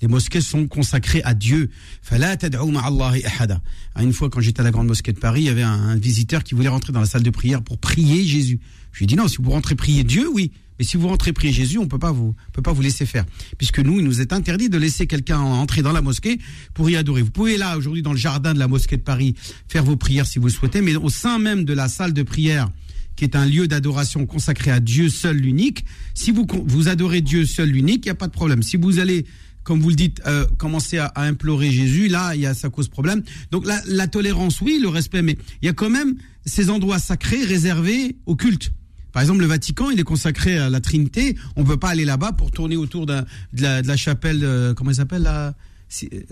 [0.00, 1.70] Les mosquées sont consacrées à Dieu.
[2.10, 5.72] Ah, Une fois, quand j'étais à la grande mosquée de Paris, il y avait un,
[5.72, 8.60] un visiteur qui voulait rentrer dans la salle de prière pour prier Jésus.
[8.92, 10.52] Je lui ai dit non, si vous rentrez prier Dieu, oui.
[10.78, 13.24] Mais si vous rentrez prier Jésus, on peut pas vous, peut pas vous laisser faire.
[13.56, 16.38] Puisque nous, il nous est interdit de laisser quelqu'un entrer dans la mosquée
[16.72, 17.22] pour y adorer.
[17.22, 19.34] Vous pouvez là, aujourd'hui, dans le jardin de la mosquée de Paris,
[19.66, 22.22] faire vos prières si vous le souhaitez, mais au sein même de la salle de
[22.22, 22.70] prière,
[23.16, 25.84] qui est un lieu d'adoration consacré à Dieu seul l'unique,
[26.14, 28.62] si vous, vous adorez Dieu seul l'unique, il n'y a pas de problème.
[28.62, 29.26] Si vous allez
[29.68, 32.88] comme vous le dites, euh, commencer à, implorer Jésus, là, il y a, ça cause
[32.88, 33.22] problème.
[33.50, 37.44] Donc la, tolérance, oui, le respect, mais il y a quand même ces endroits sacrés
[37.44, 38.72] réservés au culte.
[39.12, 41.36] Par exemple, le Vatican, il est consacré à la Trinité.
[41.54, 43.20] On peut pas aller là-bas pour tourner autour de
[43.58, 45.52] la, de chapelle, euh, comment elle s'appelle la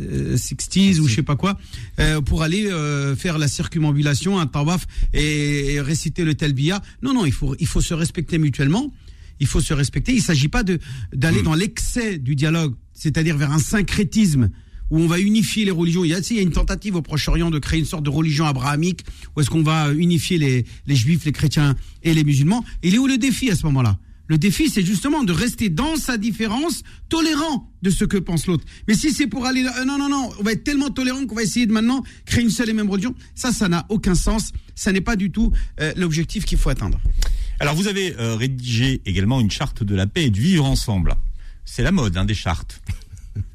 [0.01, 1.59] euh, Sixties ou je sais pas quoi,
[2.01, 2.70] euh, pour aller
[3.18, 6.81] faire la circumambulation, un tawaf et, et réciter le talbiya.
[7.03, 8.90] Non, non, il faut, il faut se respecter mutuellement.
[9.40, 10.12] Il faut se respecter.
[10.12, 10.62] Il s'agit pas
[11.12, 14.51] d'aller dans l'excès du dialogue, c'est-à-dire vers un syncrétisme
[14.90, 16.05] où on va unifier les religions.
[16.05, 18.11] Il y a, il y a une tentative au Proche-Orient de créer une sorte de
[18.11, 22.64] religion abrahamique, où est-ce qu'on va unifier les, les juifs, les chrétiens et les musulmans.
[22.83, 23.99] Il est où le défi à ce moment-là?
[24.29, 28.64] Le défi, c'est justement de rester dans sa différence, tolérant de ce que pense l'autre.
[28.88, 31.37] Mais si c'est pour aller, euh, non, non, non, on va être tellement tolérant qu'on
[31.37, 34.53] va essayer de maintenant créer une seule et même religion, ça, ça n'a aucun sens.
[34.75, 37.01] Ça n'est pas du tout euh, l'objectif qu'il faut atteindre.
[37.59, 41.14] Alors vous avez euh, rédigé également une charte de la paix et du vivre ensemble.
[41.64, 42.81] C'est la mode hein, des chartes.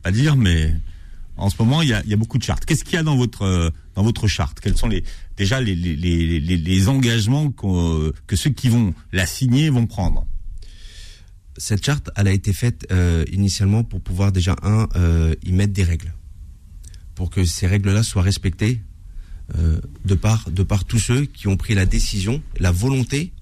[0.04, 0.74] Pas dire, mais
[1.42, 2.66] en ce moment, il y a, beaucoup de chartes.
[2.66, 4.60] Qu'est-ce qu'il y a dans votre euh, dans votre charte?
[4.60, 5.04] Quels sont les
[5.38, 10.28] déjà les, engagements que ceux qui vont la signer vont prendre?
[11.58, 15.74] Cette charte, elle a été faite euh, initialement pour pouvoir déjà un euh, y mettre
[15.74, 16.14] des règles,
[17.16, 18.82] pour que ces règles-là soient respectées
[20.06, 23.34] de par de par tous ceux qui ont pris la décision, la volonté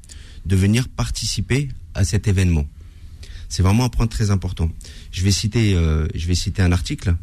[0.46, 2.66] de venir participer à cet événement.
[3.50, 4.70] C'est vraiment un point très important.
[5.12, 7.16] Je vais citer je vais citer un article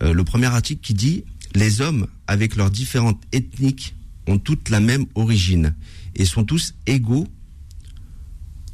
[0.00, 3.94] euh, le premier article qui dit les hommes avec leurs différentes ethniques
[4.26, 5.74] ont toutes la même origine
[6.14, 7.26] et sont tous égaux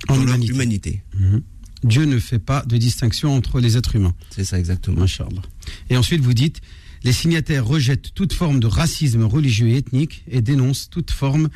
[0.09, 0.47] en dans humanité.
[0.47, 1.03] leur humanité.
[1.19, 1.43] Mhm.
[1.85, 4.15] Dieu ne fait pas de distinction entre les êtres humains.
[4.31, 5.07] C'est ça exactement.
[5.91, 6.61] Et ensuite vous dites
[7.05, 11.49] les signataires rejettent toute forme de racisme religieux et ethnique et dénoncent toute forme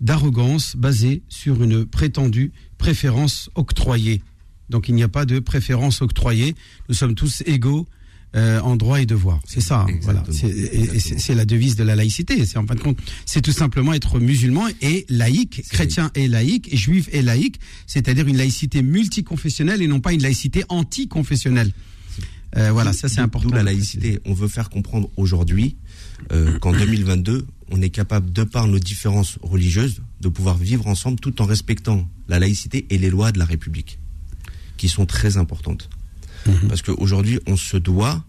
[0.00, 4.22] d'arrogance basée sur une prétendue préférence octroyée.
[4.70, 6.54] Donc il n'y a pas de préférence octroyée.
[6.88, 7.86] Nous sommes tous égaux
[8.34, 9.40] euh, en droit et devoir.
[9.46, 10.22] C'est ça, hein, voilà.
[10.30, 12.44] C'est la devise de la laïcité.
[12.44, 16.76] C'est en fin de compte, c'est tout simplement être musulman et laïque, chrétien et laïque,
[16.76, 21.72] juif et laïque, c'est-à-dire une laïcité multiconfessionnelle et non pas une laïcité anticonfessionnelle.
[22.56, 23.54] Euh, voilà, ça c'est important.
[23.54, 24.18] la laïcité.
[24.24, 25.76] On veut faire comprendre aujourd'hui
[26.32, 31.18] euh, qu'en 2022, on est capable, de par nos différences religieuses, de pouvoir vivre ensemble
[31.18, 33.98] tout en respectant la laïcité et les lois de la République,
[34.76, 35.88] qui sont très importantes.
[36.46, 36.68] Mhm.
[36.68, 38.24] Parce qu'aujourd'hui, on se doit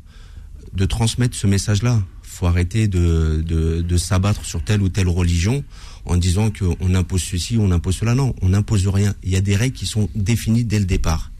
[0.74, 2.02] de transmettre ce message-là.
[2.24, 5.64] faut arrêter de, de, s'abattre sur telle ou telle religion
[6.06, 8.14] en disant qu'on impose ceci, on impose cela.
[8.14, 9.16] Non, on n'impose rien.
[9.24, 11.32] Il y a des règles qui sont définies dès le départ.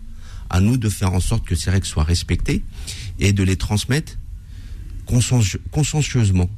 [0.50, 2.64] À nous de faire en sorte que ces règles soient respectées
[3.20, 4.18] et de les transmettre
[5.06, 6.50] consciencieusement.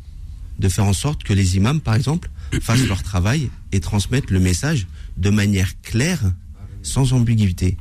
[0.60, 2.30] De faire en sorte que les imams, par exemple,
[2.62, 6.22] fassent leur travail et transmettent le message de manière claire,
[6.84, 7.78] sans ambiguïté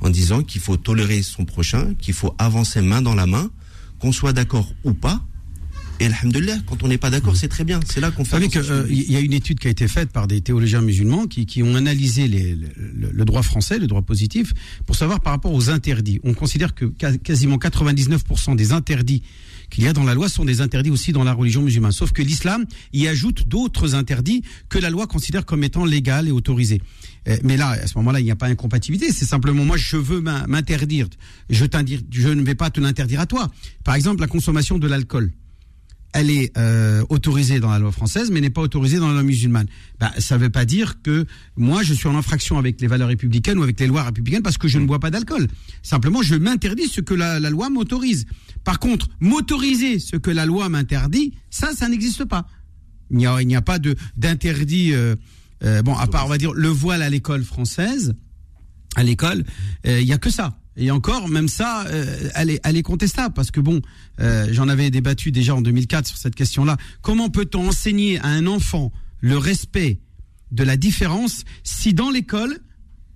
[0.00, 3.50] en disant qu'il faut tolérer son prochain, qu'il faut avancer main dans la main,
[3.98, 5.24] qu'on soit d'accord ou pas.
[6.00, 7.80] Et alhamdoulilah, quand on n'est pas d'accord, c'est très bien.
[7.84, 8.36] C'est là qu'on fait.
[8.56, 11.44] Euh, il y a une étude qui a été faite par des théologiens musulmans qui,
[11.44, 14.52] qui ont analysé les, le, droit français, le droit positif,
[14.86, 16.20] pour savoir par rapport aux interdits.
[16.22, 19.24] On considère que quasiment 99% des interdits
[19.70, 21.92] qu'il y a dans la loi sont des interdits aussi dans la religion musulmane.
[21.92, 26.30] Sauf que l'islam y ajoute d'autres interdits que la loi considère comme étant légal et
[26.30, 26.80] autorisés.
[27.28, 29.12] Euh, mais là, à ce moment-là, il n'y a pas incompatibilité.
[29.12, 31.08] C'est simplement moi, je veux m'interdire.
[31.50, 31.64] Je,
[32.10, 33.50] je ne vais pas te l'interdire à toi.
[33.84, 35.32] Par exemple, la consommation de l'alcool
[36.14, 39.22] elle est euh, autorisée dans la loi française, mais n'est pas autorisée dans la loi
[39.22, 39.66] musulmane.
[40.00, 43.08] Ben, ça ne veut pas dire que moi, je suis en infraction avec les valeurs
[43.08, 45.48] républicaines ou avec les lois républicaines parce que je ne bois pas d'alcool.
[45.82, 48.26] Simplement, je m'interdis ce que la, loi m'autorise.
[48.64, 52.46] Par contre, m'autoriser ce que la loi m'interdit, ça, ça n'existe pas.
[53.10, 53.78] Il n'y a, pas
[54.16, 54.92] d'interdit.
[54.92, 55.14] Euh,
[55.64, 58.14] euh, bon, à part, on va dire, le voile à l'école française,
[58.96, 59.44] à l'école,
[59.84, 60.58] il n'y a que ça.
[60.78, 63.82] Et encore, même ça, euh, elle, est, elle est contestable parce que bon,
[64.20, 66.76] euh, j'en avais débattu déjà en 2004 sur cette question-là.
[67.02, 69.98] Comment peut-on enseigner à un enfant le respect
[70.52, 72.56] de la différence si dans l'école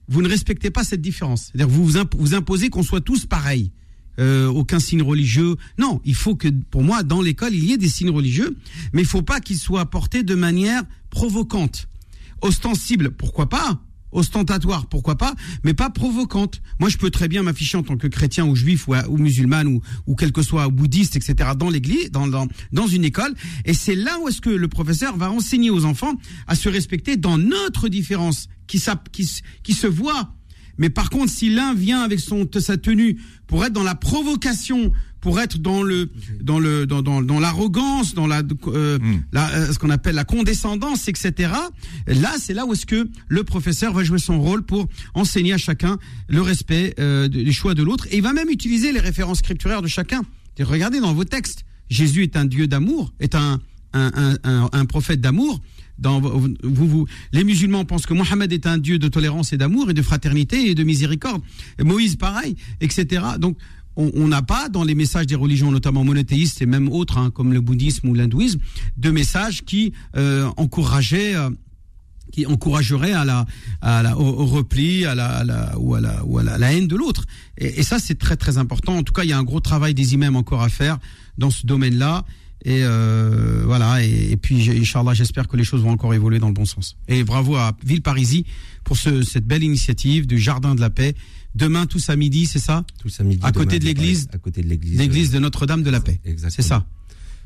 [0.09, 1.53] vous ne respectez pas cette différence?
[1.53, 3.71] C'est-à-dire vous vous imposez qu'on soit tous pareils.
[4.19, 5.57] Euh, aucun signe religieux.
[5.79, 8.59] Non, il faut que, pour moi, dans l'école, il y ait des signes religieux,
[8.93, 11.89] mais il faut pas qu'ils soient portés de manière provocante.
[12.43, 13.81] Ostensible, pourquoi pas?
[14.13, 16.63] Ostentatoire, pourquoi pas, mais pas provocante.
[16.79, 19.81] Moi, je peux très bien m'afficher en tant que chrétien ou juif ou, musulman ou,
[20.07, 21.51] ou quel que soit bouddhiste, etc.
[21.57, 23.35] dans l'église, dans, dans, dans une école.
[23.65, 26.15] Et c'est là où est-ce que le professeur va enseigner aux enfants
[26.47, 30.35] à se respecter dans notre différence qui, qui, qui se voit.
[30.79, 34.93] Mais par contre, si l'un vient avec son, sa tenue pour être dans la provocation,
[35.23, 36.11] pour être dans le
[36.43, 39.23] dans le dans dans, dans l'arrogance, dans la, euh, hmm.
[39.33, 41.53] la euh, ce qu'on appelle la condescendance, etc.
[42.07, 45.59] Là, c'est là où est-ce que le professeur va jouer son rôle pour enseigner à
[45.59, 45.97] chacun
[46.29, 49.81] le respect euh, des choix de l'autre, et il va même utiliser les références scripturaires
[49.81, 50.23] de chacun.
[50.61, 53.61] Regardez dans vos textes, Jésus est un Dieu d'amour, est un
[53.95, 55.61] un, un, un, prophète d'amour.
[55.99, 59.91] Dans, vous, vous, les musulmans pensent que Mohammed est un Dieu de tolérance et d'amour
[59.91, 61.43] et de fraternité et de miséricorde.
[61.79, 63.23] Moïse, pareil, etc.
[63.39, 63.59] Donc,
[63.97, 67.53] on n'a pas dans les messages des religions, notamment monothéistes et même autres, hein, comme
[67.53, 68.61] le bouddhisme ou l'hindouisme,
[68.97, 71.51] de messages qui euh, encourageaient euh,
[72.33, 73.47] qui encouragerait à la,
[73.83, 77.27] à la au, repli, à la, ou à la, ou à la, haine de l'autre.
[77.59, 78.97] Et, ça, c'est très très important.
[78.97, 80.99] En tout cas, il y a un gros travail des imams encore à faire
[81.37, 82.25] dans ce domaine-là.
[82.65, 84.03] Et euh, voilà.
[84.03, 86.97] Et, puis, Inch'Allah, j'espère que les choses vont encore évoluer dans le bon sens.
[87.07, 88.45] Et bravo à Villeparisis
[88.83, 91.15] pour ce, cette belle initiative du Jardin de la Paix.
[91.55, 93.41] Demain, tous à midi, c'est ça Tous à midi.
[93.43, 94.29] À côté de l'église.
[94.33, 94.99] À côté de l'église.
[94.99, 96.21] L'église de Notre-Dame de la Paix.
[96.25, 96.51] Exactement.
[96.51, 96.87] C'est ça.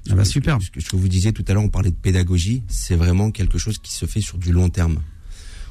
[0.09, 0.63] Ah bah super.
[0.63, 2.63] Ce que, ce que vous disiez tout à l'heure, on parlait de pédagogie.
[2.69, 5.01] C'est vraiment quelque chose qui se fait sur du long terme.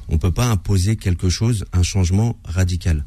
[0.08, 3.04] On peut pas imposer quelque chose, un changement radical.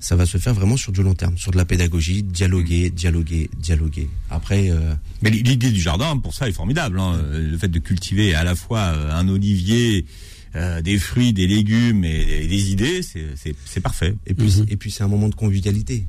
[0.00, 3.50] Ça va se faire vraiment sur du long terme, sur de la pédagogie, dialoguer, dialoguer,
[3.58, 4.08] dialoguer.
[4.30, 7.00] Après, euh, mais l'idée du jardin pour ça est formidable.
[7.00, 7.20] Hein.
[7.32, 10.06] Le fait de cultiver à la fois euh, un olivier,
[10.56, 14.14] euh, des fruits, des légumes et, et des idées, c'est parfait.
[14.26, 14.72] Et puis, mm -hmm.
[14.72, 16.06] et puis c'est un moment de convivialité.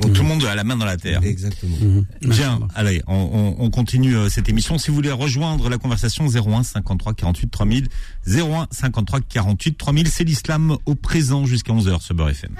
[0.00, 0.12] Quand mmh.
[0.12, 1.20] tout le monde a la main dans la terre.
[1.24, 1.76] Exactement.
[1.76, 2.28] Mmh.
[2.28, 3.14] Bien, allez, on,
[3.58, 4.78] on, on continue euh, cette émission.
[4.78, 7.88] Si vous voulez rejoindre la conversation 01 53 48 3000,
[8.26, 12.54] 01 53 48 3000, c'est l'islam au présent jusqu'à 11h sur Beurre FM.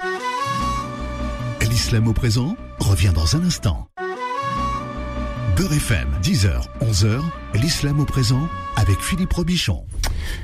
[1.69, 3.87] L'islam au présent revient dans un instant.
[5.59, 7.21] Beurre FM, 10h, 11h,
[7.61, 9.83] l'islam au présent avec Philippe Robichon.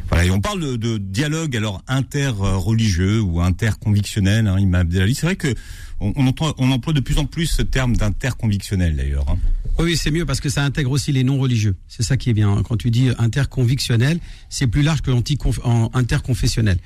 [0.10, 5.16] Voilà, et on parle de, de dialogue alors interreligieux ou interconvictionnel, hein, Imam Abdelali.
[5.16, 5.56] C'est vrai que
[6.02, 9.24] on, on, entend, on emploie de plus en plus ce terme d'interconvictionnel d'ailleurs.
[9.30, 9.38] Hein.
[9.80, 11.78] Oui, c'est mieux parce que ça intègre aussi les non-religieux.
[11.88, 12.62] C'est ça qui est bien.
[12.68, 16.78] Quand tu dis interconvictionnel, c'est plus large que l'interconfessionnel.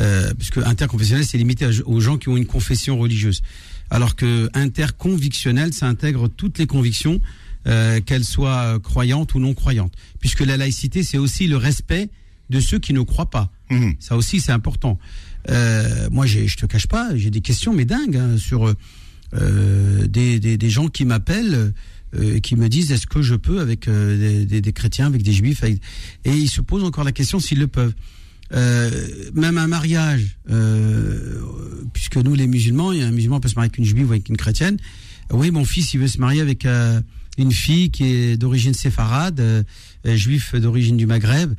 [0.00, 3.42] Euh, puisque interconfessionnel, c'est limité aux gens qui ont une confession religieuse.
[3.90, 7.20] Alors que interconvictionnel, ça intègre toutes les convictions,
[7.66, 9.92] euh, qu'elles soient croyantes ou non croyantes.
[10.20, 12.10] Puisque la laïcité, c'est aussi le respect
[12.50, 13.50] de ceux qui ne croient pas.
[13.70, 13.92] Mmh.
[13.98, 14.98] Ça aussi, c'est important.
[15.50, 18.72] Euh, moi, je te cache pas, j'ai des questions, mais dingues, hein, sur
[19.34, 21.72] euh, des, des, des, gens qui m'appellent
[22.14, 25.32] euh, qui me disent est-ce que je peux avec euh, des, des, chrétiens, avec des
[25.32, 25.80] juifs, avec...
[26.24, 27.94] et ils se posent encore la question s'ils le peuvent.
[28.54, 28.90] Euh,
[29.34, 31.40] même un mariage, euh,
[31.92, 34.36] puisque nous les musulmans, un musulman peut se marier avec une juive ou avec une
[34.36, 34.76] chrétienne.
[35.30, 37.00] Oui, mon fils, il veut se marier avec euh,
[37.38, 39.62] une fille qui est d'origine séfarade, euh,
[40.04, 41.54] juif d'origine du Maghreb.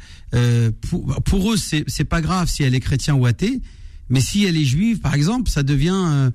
[0.89, 3.61] Pour, pour, eux, c'est pas grave si elle est chrétien ou athée,
[4.09, 6.31] mais si elle est juive, par exemple, ça devient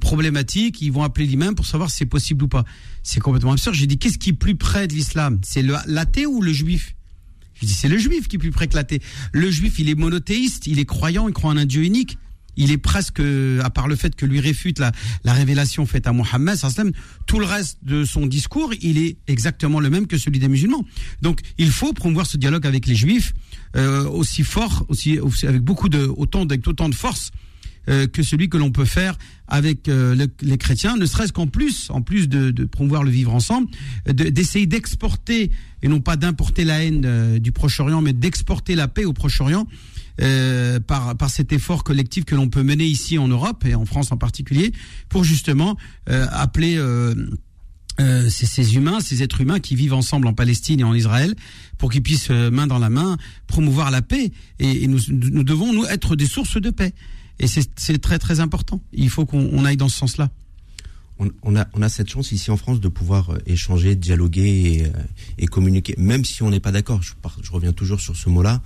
[0.00, 0.80] problématique.
[0.80, 2.64] Ils vont appeler l'imam pour savoir si c'est possible ou pas.
[3.02, 3.74] C'est complètement absurde.
[3.74, 5.40] J'ai dit, qu'est-ce qui est plus près de l'islam?
[5.42, 6.94] C'est l'athée ou le juif?
[7.54, 9.00] Je dis, c'est le juif qui est plus près que l'athée.
[9.32, 12.18] Le juif, il est monothéiste, il est croyant, il croit en un Dieu unique.
[12.56, 14.92] Il est presque, à part le fait que lui réfute la,
[15.24, 16.58] la révélation faite à Mohammed,
[17.26, 20.84] tout le reste de son discours, il est exactement le même que celui des musulmans.
[21.22, 23.32] Donc, il faut promouvoir ce dialogue avec les juifs
[23.76, 27.30] euh, aussi fort, aussi, aussi, avec beaucoup de, autant, avec autant de force
[27.88, 31.48] euh, que celui que l'on peut faire avec euh, le, les chrétiens, ne serait-ce qu'en
[31.48, 33.68] plus, en plus de, de, promouvoir le vivre ensemble,
[34.06, 35.50] d'essayer d'exporter
[35.82, 39.66] et non pas d'importer la haine euh, du Proche-Orient, mais d'exporter la paix au Proche-Orient.
[40.20, 43.86] Euh, par, par cet effort collectif que l'on peut mener ici en Europe et en
[43.86, 44.72] France en particulier,
[45.08, 45.76] pour justement
[46.10, 47.14] euh, appeler euh,
[47.98, 51.34] euh, ces, ces, humains, ces êtres humains qui vivent ensemble en Palestine et en Israël,
[51.78, 54.32] pour qu'ils puissent main dans la main promouvoir la paix.
[54.58, 56.92] Et, nous, nous devons nous être des sources de paix.
[57.38, 58.82] Et c'est très très important.
[58.92, 60.30] Il faut qu'on aille dans ce sens-là.
[61.18, 64.82] On, on, a, on a cette chance ici en France de pouvoir échanger, dialoguer
[65.38, 67.02] et, et communiquer, même si on n'est pas d'accord.
[67.02, 68.62] Je, je, reviens toujours sur ce mot-là,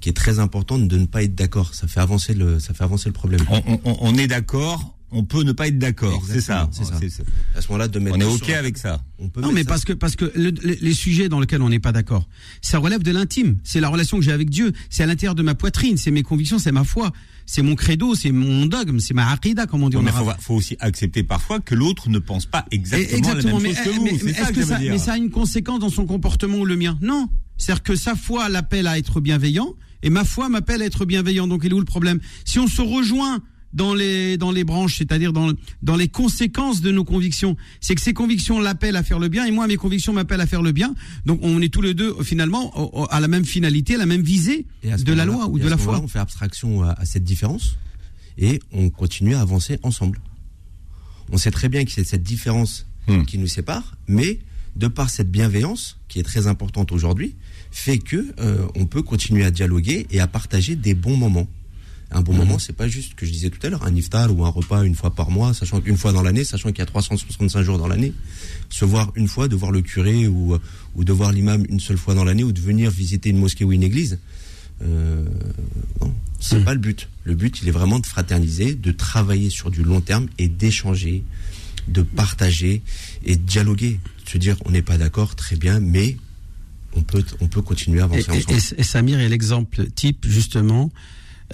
[0.00, 1.74] qui est très important de ne pas être d'accord.
[1.74, 3.40] Ça fait avancer le, ça fait avancer le problème.
[3.50, 4.94] On, on, on est d'accord.
[5.10, 6.68] On peut ne pas être d'accord, c'est ça.
[6.70, 7.22] C'est ça.
[7.54, 9.00] À ce moment-là, de mettre on est ok avec ça.
[9.18, 9.68] On peut non, mais ça.
[9.68, 12.28] parce que parce que le, le, les sujets dans lesquels on n'est pas d'accord,
[12.60, 13.56] ça relève de l'intime.
[13.64, 14.74] C'est la relation que j'ai avec Dieu.
[14.90, 15.96] C'est à l'intérieur de ma poitrine.
[15.96, 16.58] C'est mes convictions.
[16.58, 17.10] C'est ma foi
[17.48, 19.96] c'est mon credo, c'est mon dogme, c'est ma aqidah, comme on dit.
[19.98, 23.72] Il faut, faut, aussi accepter parfois que l'autre ne pense pas exactement, exactement la même
[23.72, 24.26] mais, chose que vous.
[24.26, 26.76] Mais, ça, que que ça, mais ça a une conséquence dans son comportement ou le
[26.76, 26.98] mien?
[27.00, 27.30] Non.
[27.56, 31.46] C'est-à-dire que sa foi l'appelle à être bienveillant et ma foi m'appelle à être bienveillant.
[31.46, 32.20] Donc il est où le problème?
[32.44, 36.90] Si on se rejoint dans les dans les branches, c'est-à-dire dans dans les conséquences de
[36.90, 37.56] nos convictions.
[37.80, 40.46] C'est que ces convictions l'appellent à faire le bien et moi mes convictions m'appellent à
[40.46, 40.94] faire le bien.
[41.26, 42.72] Donc on est tous les deux finalement
[43.10, 46.00] à la même finalité, à la même visée de la loi ou de la foi.
[46.02, 47.76] On fait abstraction à, à cette différence
[48.38, 50.20] et on continue à avancer ensemble.
[51.30, 53.24] On sait très bien que c'est cette différence mmh.
[53.24, 54.38] qui nous sépare, mais
[54.76, 57.36] de par cette bienveillance qui est très importante aujourd'hui,
[57.70, 61.48] fait que euh, on peut continuer à dialoguer et à partager des bons moments.
[62.10, 62.36] Un bon mmh.
[62.36, 64.82] moment, c'est pas juste que je disais tout à l'heure, un iftar ou un repas
[64.82, 67.76] une fois par mois, sachant qu'une fois dans l'année, sachant qu'il y a 365 jours
[67.76, 68.14] dans l'année,
[68.70, 70.56] se voir une fois, de voir le curé ou,
[70.94, 73.64] ou de voir l'imam une seule fois dans l'année ou de venir visiter une mosquée
[73.64, 74.18] ou une église,
[74.82, 75.24] euh,
[76.00, 76.64] non, c'est mmh.
[76.64, 77.08] pas le but.
[77.24, 81.24] Le but, il est vraiment de fraterniser, de travailler sur du long terme et d'échanger,
[81.88, 82.82] de partager
[83.24, 84.00] et de dialoguer.
[84.24, 86.16] De se dire, on n'est pas d'accord, très bien, mais
[86.96, 88.58] on peut, on peut continuer à avancer et, ensemble.
[88.76, 90.90] et- et Samir est l'exemple type justement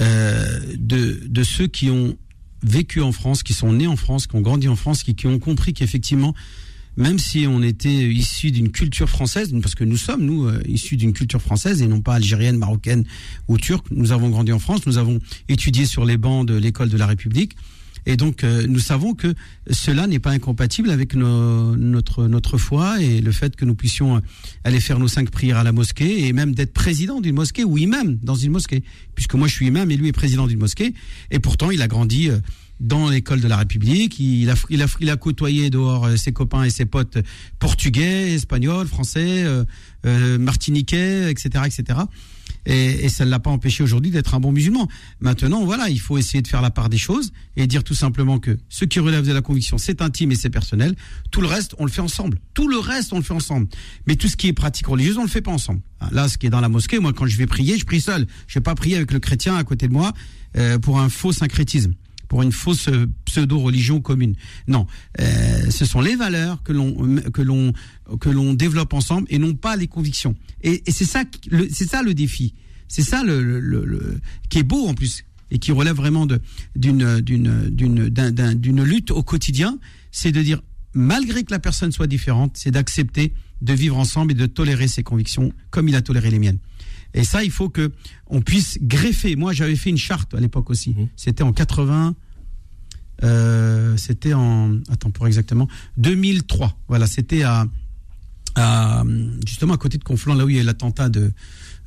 [0.01, 2.17] euh, de, de ceux qui ont
[2.63, 5.27] vécu en France, qui sont nés en France, qui ont grandi en France, qui, qui
[5.27, 6.35] ont compris qu'effectivement,
[6.97, 10.97] même si on était issus d'une culture française, parce que nous sommes, nous, euh, issus
[10.97, 13.05] d'une culture française et non pas algérienne, marocaine
[13.49, 15.19] ou turque, nous avons grandi en France, nous avons
[15.49, 17.57] étudié sur les bancs de l'école de la République.
[18.07, 19.35] Et donc, euh, nous savons que
[19.71, 24.17] cela n'est pas incompatible avec nos- notre, notre foi et le fait que nous puissions
[24.17, 24.21] euh,
[24.65, 27.79] aller faire nos cinq prières à la mosquée et même d'être président d'une mosquée ou
[27.79, 28.83] imam dans une mosquée.
[29.15, 30.93] Puisque moi, je suis imam et lui est président d'une mosquée.
[31.31, 32.39] Et pourtant, il a grandi euh,
[32.81, 34.19] dans l'école de la République.
[34.19, 37.19] Il a, il a, il a côtoyé dehors euh, ses copains et ses potes
[37.59, 39.65] portugais, espagnols, français, euh,
[40.05, 42.01] euh, martiniquais, etc., etc.
[42.67, 44.89] Et, et ça ne l'a pas empêché aujourd'hui d'être un bon musulman.
[45.21, 48.39] Maintenant, voilà, il faut essayer de faire la part des choses et dire tout simplement
[48.39, 50.95] que ce qui relève de la conviction, c'est intime et c'est personnel.
[51.31, 52.39] Tout le reste, on le fait ensemble.
[52.55, 53.69] Tout le reste, on le fait ensemble.
[54.07, 55.81] Mais tout ce qui est pratique religieuse, on le fait pas ensemble.
[56.01, 58.01] Ah, Là, ce qui est dans la mosquée, moi, quand je vais prier, je prie
[58.01, 58.27] seul.
[58.47, 60.13] Je vais pas prier avec le chrétien à côté de moi
[60.57, 61.95] euh, pour un faux syncrétisme
[62.29, 64.35] pour une fausse euh, pseudo-religion commune.
[64.69, 64.87] Non,
[65.21, 66.93] euh, ce sont les valeurs que l'on
[67.33, 67.73] que l'on
[68.21, 70.37] que l'on développe ensemble et non pas les convictions.
[70.63, 71.25] Et, et c'est ça
[71.71, 72.55] c'est ça le défi.
[72.87, 74.21] C'est ça le, le- le- le-
[74.51, 76.41] qui est beau en plus et qui relève vraiment de
[76.77, 79.79] d'une d'une d'une d'un- d'un- d'une lutte au quotidien,
[80.13, 80.63] c'est de dire
[80.95, 83.33] malgré que la personne soit différente, c'est d'accepter
[83.63, 86.59] de vivre ensemble et de tolérer ses convictions comme il a toléré les miennes.
[87.15, 87.93] Et ça, il faut que
[88.27, 89.37] on puisse greffer.
[89.37, 90.91] Moi, j'avais fait une charte à l'époque aussi.
[90.91, 91.09] Mhm.
[91.17, 92.15] C'était en 80.
[93.25, 96.77] Euh, c'était en attends pour exactement 2003.
[96.89, 97.67] Voilà, c'était à,
[98.55, 99.05] à
[99.47, 101.33] justement à côté de Conflans, là où il y a eu l'attentat de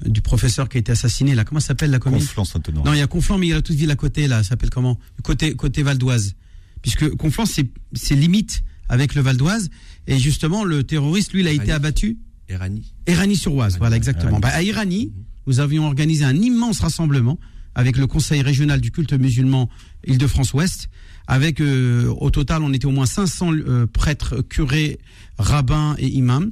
[0.05, 1.33] du professeur qui a été assassiné.
[1.33, 2.19] Là, comment s'appelle la commune?
[2.19, 2.85] Conflans Saint-Honoré.
[2.85, 4.43] non, il y a Conflans, mais il y a toute ville à côté, là.
[4.43, 4.99] Ça s'appelle comment?
[5.23, 6.35] Côté, côté Val d'Oise.
[6.83, 9.69] Puisque Conflans, c'est, c'est limite avec le Val d'Oise.
[10.05, 12.17] Et justement, le terroriste, lui, il a été abattu.
[12.47, 12.93] Erani.
[13.07, 14.37] Erani-sur-Oise, voilà, exactement.
[14.37, 14.41] Erani.
[14.41, 15.11] Bah, à Irani,
[15.47, 17.39] nous avions organisé un immense rassemblement
[17.75, 19.69] avec le Conseil régional du culte musulman
[20.05, 20.89] Île-de-France-Ouest.
[21.27, 24.99] Avec, euh, au total, on était au moins 500 euh, prêtres, curés,
[25.37, 26.51] rabbins et imams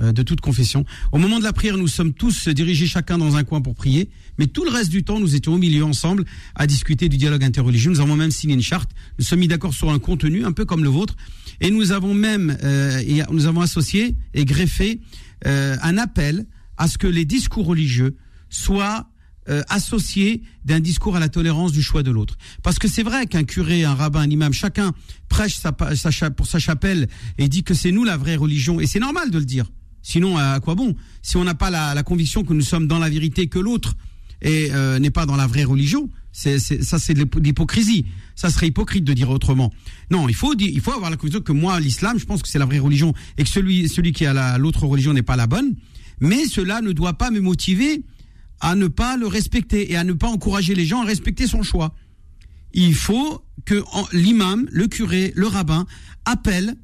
[0.00, 0.84] euh, de toute confession.
[1.12, 4.10] Au moment de la prière, nous sommes tous dirigés chacun dans un coin pour prier,
[4.38, 7.42] mais tout le reste du temps, nous étions au milieu ensemble à discuter du dialogue
[7.42, 7.90] interreligieux.
[7.90, 10.66] Nous avons même signé une charte, nous sommes mis d'accord sur un contenu un peu
[10.66, 11.16] comme le vôtre,
[11.62, 15.00] et nous avons même euh, et nous avons associé et greffé
[15.46, 16.44] euh, un appel
[16.76, 18.16] à ce que les discours religieux
[18.50, 19.08] soient
[19.48, 22.36] euh, associés d'un discours à la tolérance du choix de l'autre.
[22.62, 24.92] Parce que c'est vrai qu'un curé, un rabbin, un imam, chacun
[25.28, 28.86] prêche sa, sa pour sa chapelle et dit que c'est nous la vraie religion, et
[28.86, 29.66] c'est normal de le dire.
[30.02, 30.94] Sinon, à quoi bon?
[31.22, 33.94] Si on n'a pas la, la conviction que nous sommes dans la vérité, que l'autre
[34.44, 38.04] euh, n'est pas dans la vraie religion, c'est, ça c'est de l'hypo- de l'hypocrisie.
[38.34, 39.72] Ça serait hypocrite de dire autrement.
[40.10, 42.58] Non, il faut il faut avoir la conviction que moi, l'islam, je pense que c'est
[42.58, 45.46] la vraie religion et que celui, celui qui a la- l'autre religion n'est pas la
[45.46, 45.74] bonne.
[46.20, 48.02] Mais cela ne doit pas me motiver
[48.60, 51.62] à ne pas le respecter et à ne pas encourager les gens à respecter son
[51.62, 51.94] choix.
[52.72, 53.82] Il faut que
[54.12, 55.86] l'imam, le curé, le rabbin
[56.24, 56.76] appellent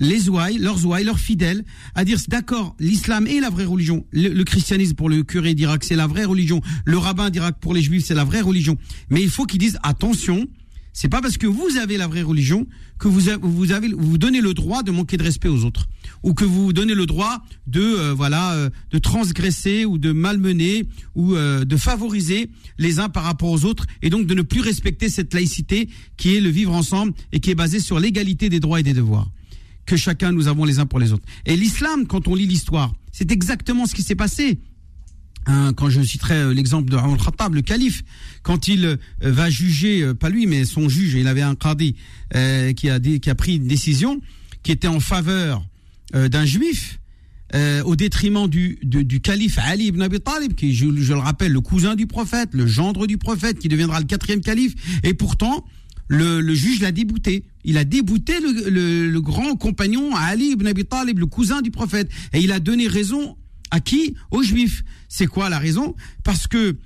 [0.00, 1.62] les ouailles, leurs ouailles, leurs fidèles,
[1.94, 4.06] à dire d'accord, l'islam est la vraie religion.
[4.12, 6.62] Le, christianisme pour le curé dira que c'est la vraie religion.
[6.86, 8.78] Le rabbin dira que pour les juifs c'est la vraie religion.
[9.10, 10.48] Mais il faut qu'ils disent attention,
[10.94, 12.66] c'est pas parce que vous avez la vraie religion
[12.98, 15.86] que vous avez vous donnez le droit de manquer de respect aux autres
[16.22, 20.86] ou que vous donnez le droit de euh, voilà euh, de transgresser ou de malmener
[21.14, 24.60] ou euh, de favoriser les uns par rapport aux autres et donc de ne plus
[24.60, 28.60] respecter cette laïcité qui est le vivre ensemble et qui est basée sur l'égalité des
[28.60, 29.30] droits et des devoirs
[29.86, 31.24] que chacun nous avons les uns pour les autres.
[31.46, 34.60] Et l'islam, quand on lit l'histoire, c'est exactement ce qui s'est passé.
[35.46, 38.04] Hein, quand je citerai euh, l'exemple de Omar al-Khattab, le calife,
[38.42, 41.96] quand il euh, va juger, pas lui, mais son juge, il avait un qadi
[42.76, 44.20] qui, a qui a pris une décision
[44.62, 45.66] qui était en faveur
[46.14, 46.98] euh, d'un juif,
[47.54, 51.52] euh, au détriment du, du, calife Ali ibn Abi Talib, qui, je, je le rappelle,
[51.52, 54.74] le cousin du prophète, le gendre du prophète, qui deviendra le quatrième calife.
[55.02, 55.64] Et pourtant,
[56.08, 57.44] le, juge l'a débouté.
[57.64, 62.08] Il a débouté le, le, grand compagnon Ali ibn Abi Talib, le cousin du prophète.
[62.32, 63.36] Et il a donné raison
[63.70, 64.14] à qui?
[64.30, 64.84] Aux juifs.
[65.08, 65.94] C'est quoi la raison?
[66.24, 66.76] Parce que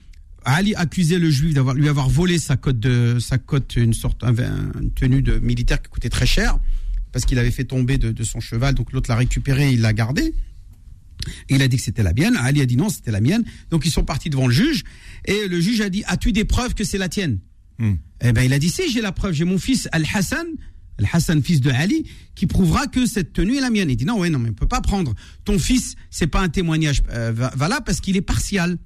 [0.45, 4.23] Ali accusait le juif d'avoir lui avoir volé sa cote de sa cote une sorte
[4.25, 4.35] un-
[4.81, 6.59] une tenue de militaire qui coûtait très cher
[7.15, 9.93] parce qu'il avait fait tomber de, de son cheval donc l'autre l'a récupéré il l'a
[9.95, 10.35] gardé.
[11.49, 13.45] Et il a dit que c'était la mienne Ali a dit non c'était la mienne.
[13.71, 14.83] Donc ils sont partis devant le juge
[15.25, 17.39] et le juge a dit as-tu des preuves que c'est la tienne
[17.79, 17.95] Hmm.
[18.21, 20.47] eh ben il a dit si j'ai la preuve j'ai mon fils Al-Hassan
[20.99, 22.05] Al-Hassan fils de Ali
[22.37, 23.91] qui prouvera que cette tenue est la mienne.
[23.91, 25.13] Il dit non ouais non mais on peut pas prendre.
[25.45, 28.77] Ton fils c'est pas un témoignage euh, va- valable parce qu'il est partial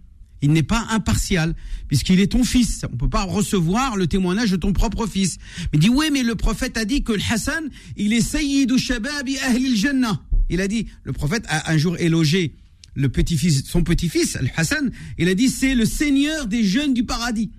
[0.42, 1.54] il n'est pas impartial,
[1.88, 2.84] puisqu'il est ton fils.
[2.92, 5.38] On peut pas recevoir le témoignage de ton propre fils.
[5.72, 9.38] Mais dit, oui, mais le prophète a dit que le Hassan, il est Sayyidou Shababi
[9.38, 10.22] Ahli al-Jannah.
[10.48, 12.54] Il a dit, le prophète a un jour élogé
[12.98, 17.52] le petit-fils, son petit-fils, Al-Hassan, il a dit c'est le seigneur des jeunes du paradis.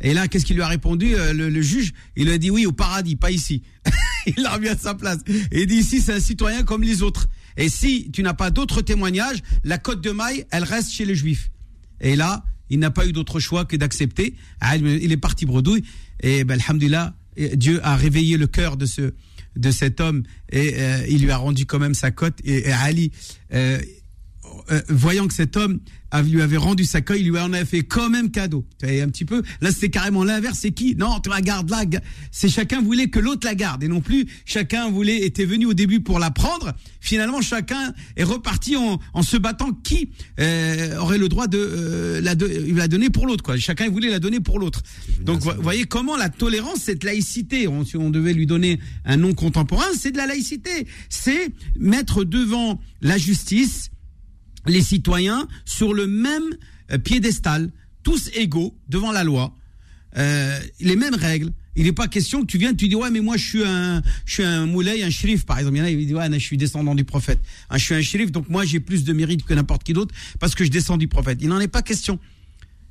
[0.00, 1.92] Et là, qu'est-ce qu'il lui a répondu euh, le, juge?
[2.16, 3.62] Il lui a dit oui au paradis, pas ici.
[4.26, 5.18] il l'a remis à sa place.
[5.52, 7.28] Et il dit ici c'est un citoyen comme les autres.
[7.56, 11.14] Et si tu n'as pas d'autres témoignages, la cote de maille, elle reste chez les
[11.14, 11.50] juifs.
[12.00, 14.34] Et là, il n'a pas eu d'autre choix que d'accepter.
[14.60, 15.84] Ah, il est parti bredouille.
[16.20, 17.14] Et ben, alhamdulillah,
[17.54, 19.12] Dieu a réveillé le cœur de ce
[19.56, 22.38] de cet homme et euh, il lui a rendu quand même sa cote.
[22.44, 23.10] Et, Ali,
[23.52, 23.78] euh,
[24.70, 25.80] euh, voyant que cet homme
[26.22, 28.64] lui avait rendu sa cote, il lui en avait fait quand même cadeau.
[28.78, 29.42] Tu vois, un petit peu.
[29.60, 30.58] Là, c'est carrément l'inverse.
[30.60, 30.94] C'est qui?
[30.96, 31.84] Non, tu la gardes là.
[32.30, 35.74] C'est chacun voulait que l'autre la garde et non plus chacun voulait était venu au
[35.74, 36.72] début pour la prendre.
[37.00, 42.20] Finalement, chacun est reparti en, en se battant qui euh, aurait le droit de euh,
[42.20, 43.44] la, de, la donner pour l'autre.
[43.44, 43.56] Quoi.
[43.56, 44.82] Chacun voulait la donner pour l'autre.
[45.20, 47.68] Donc, vous voyez comment la tolérance, cette laïcité.
[47.68, 50.86] On, si on devait lui donner un nom contemporain, c'est de la laïcité.
[51.08, 53.90] C'est mettre devant la justice
[54.66, 56.44] les citoyens sur le même
[56.92, 57.70] euh, piédestal,
[58.02, 59.54] tous égaux devant la loi,
[60.16, 61.52] euh, les mêmes règles.
[61.76, 64.02] Il n'est pas question que tu viennes, tu dis ouais mais moi je suis un,
[64.24, 65.76] je suis un moulay, un shérif par exemple.
[65.76, 67.38] Il y en a qui disent ouais je suis descendant du prophète.
[67.72, 70.56] je suis un shérif donc moi j'ai plus de mérite que n'importe qui d'autre parce
[70.56, 71.38] que je descends du prophète.
[71.40, 72.18] Il n'en est pas question.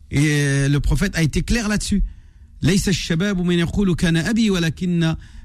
[0.09, 2.01] Et euh, le prophète a été clair là-dessus.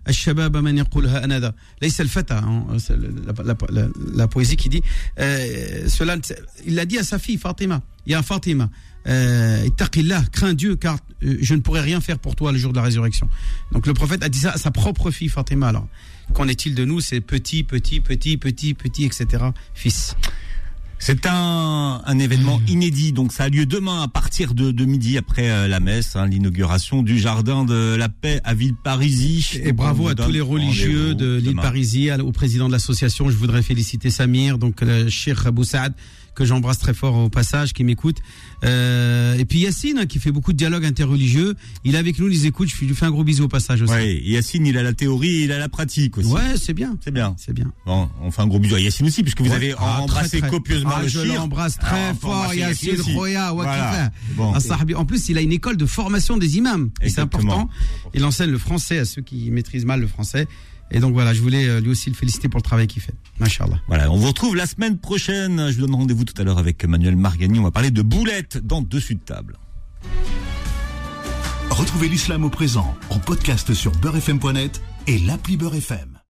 [0.09, 2.41] الشباب من يقولها أنا ليس الفتى
[4.15, 4.83] la, poésie qui dit
[5.19, 6.17] euh, cela
[6.65, 8.69] il l'a dit à sa fille Fatima il y a Fatima
[9.07, 9.67] euh,
[10.31, 12.83] crains Dieu car euh, je ne pourrai rien faire pour toi le jour de la
[12.83, 13.29] résurrection
[13.71, 15.87] donc le prophète a dit ça à sa propre fille Fatima alors
[16.33, 19.43] qu'en est-il de nous c'est petit petit petit petit petit etc
[19.73, 20.15] fils
[21.04, 22.68] C'est un, un, événement mmh.
[22.68, 26.14] inédit, donc ça a lieu demain à partir de, de midi après euh, la messe,
[26.14, 29.58] hein, l'inauguration du jardin de la paix à Villeparisis.
[29.64, 33.28] Et bravo à tous les religieux de l'île Parisie, au président de l'association.
[33.30, 35.92] Je voudrais féliciter Samir, donc le Cheikh Abou Saad
[36.34, 38.18] que j'embrasse très fort au passage, qui m'écoute.
[38.64, 41.54] Euh, et puis Yacine, hein, qui fait beaucoup de dialogues interreligieux.
[41.84, 42.68] Il est avec nous, il les écoute.
[42.68, 43.92] Je lui fais un gros bisou au passage aussi.
[43.92, 46.28] Ouais, Yacine, il a la théorie, il a la pratique aussi.
[46.28, 46.96] Ouais, c'est bien.
[47.02, 47.34] C'est bien.
[47.38, 47.72] C'est bien.
[47.86, 50.92] Bon, on fait un gros bisou à Yacine aussi, puisque vous avez ah, embrassé copieusement
[50.96, 53.52] ah, le Je l'embrasse très ah, fort, Yacine Roya.
[54.36, 54.54] Bon.
[54.96, 56.90] En plus, il a une école de formation des imams.
[57.06, 57.68] C'est important.
[58.14, 60.46] Il enseigne le français à ceux qui maîtrisent mal le français.
[60.92, 63.14] Et donc voilà, je voulais euh, lui aussi le féliciter pour le travail qu'il fait.
[63.40, 63.80] Machallah.
[63.88, 65.70] Voilà, on vous retrouve la semaine prochaine.
[65.70, 67.58] Je vous donne rendez-vous tout à l'heure avec Manuel Margani.
[67.58, 69.56] On va parler de boulettes dans Dessus de table.
[71.70, 76.18] Retrouvez l'islam au présent en podcast sur beurrefm.net et l'appli Beurrefm.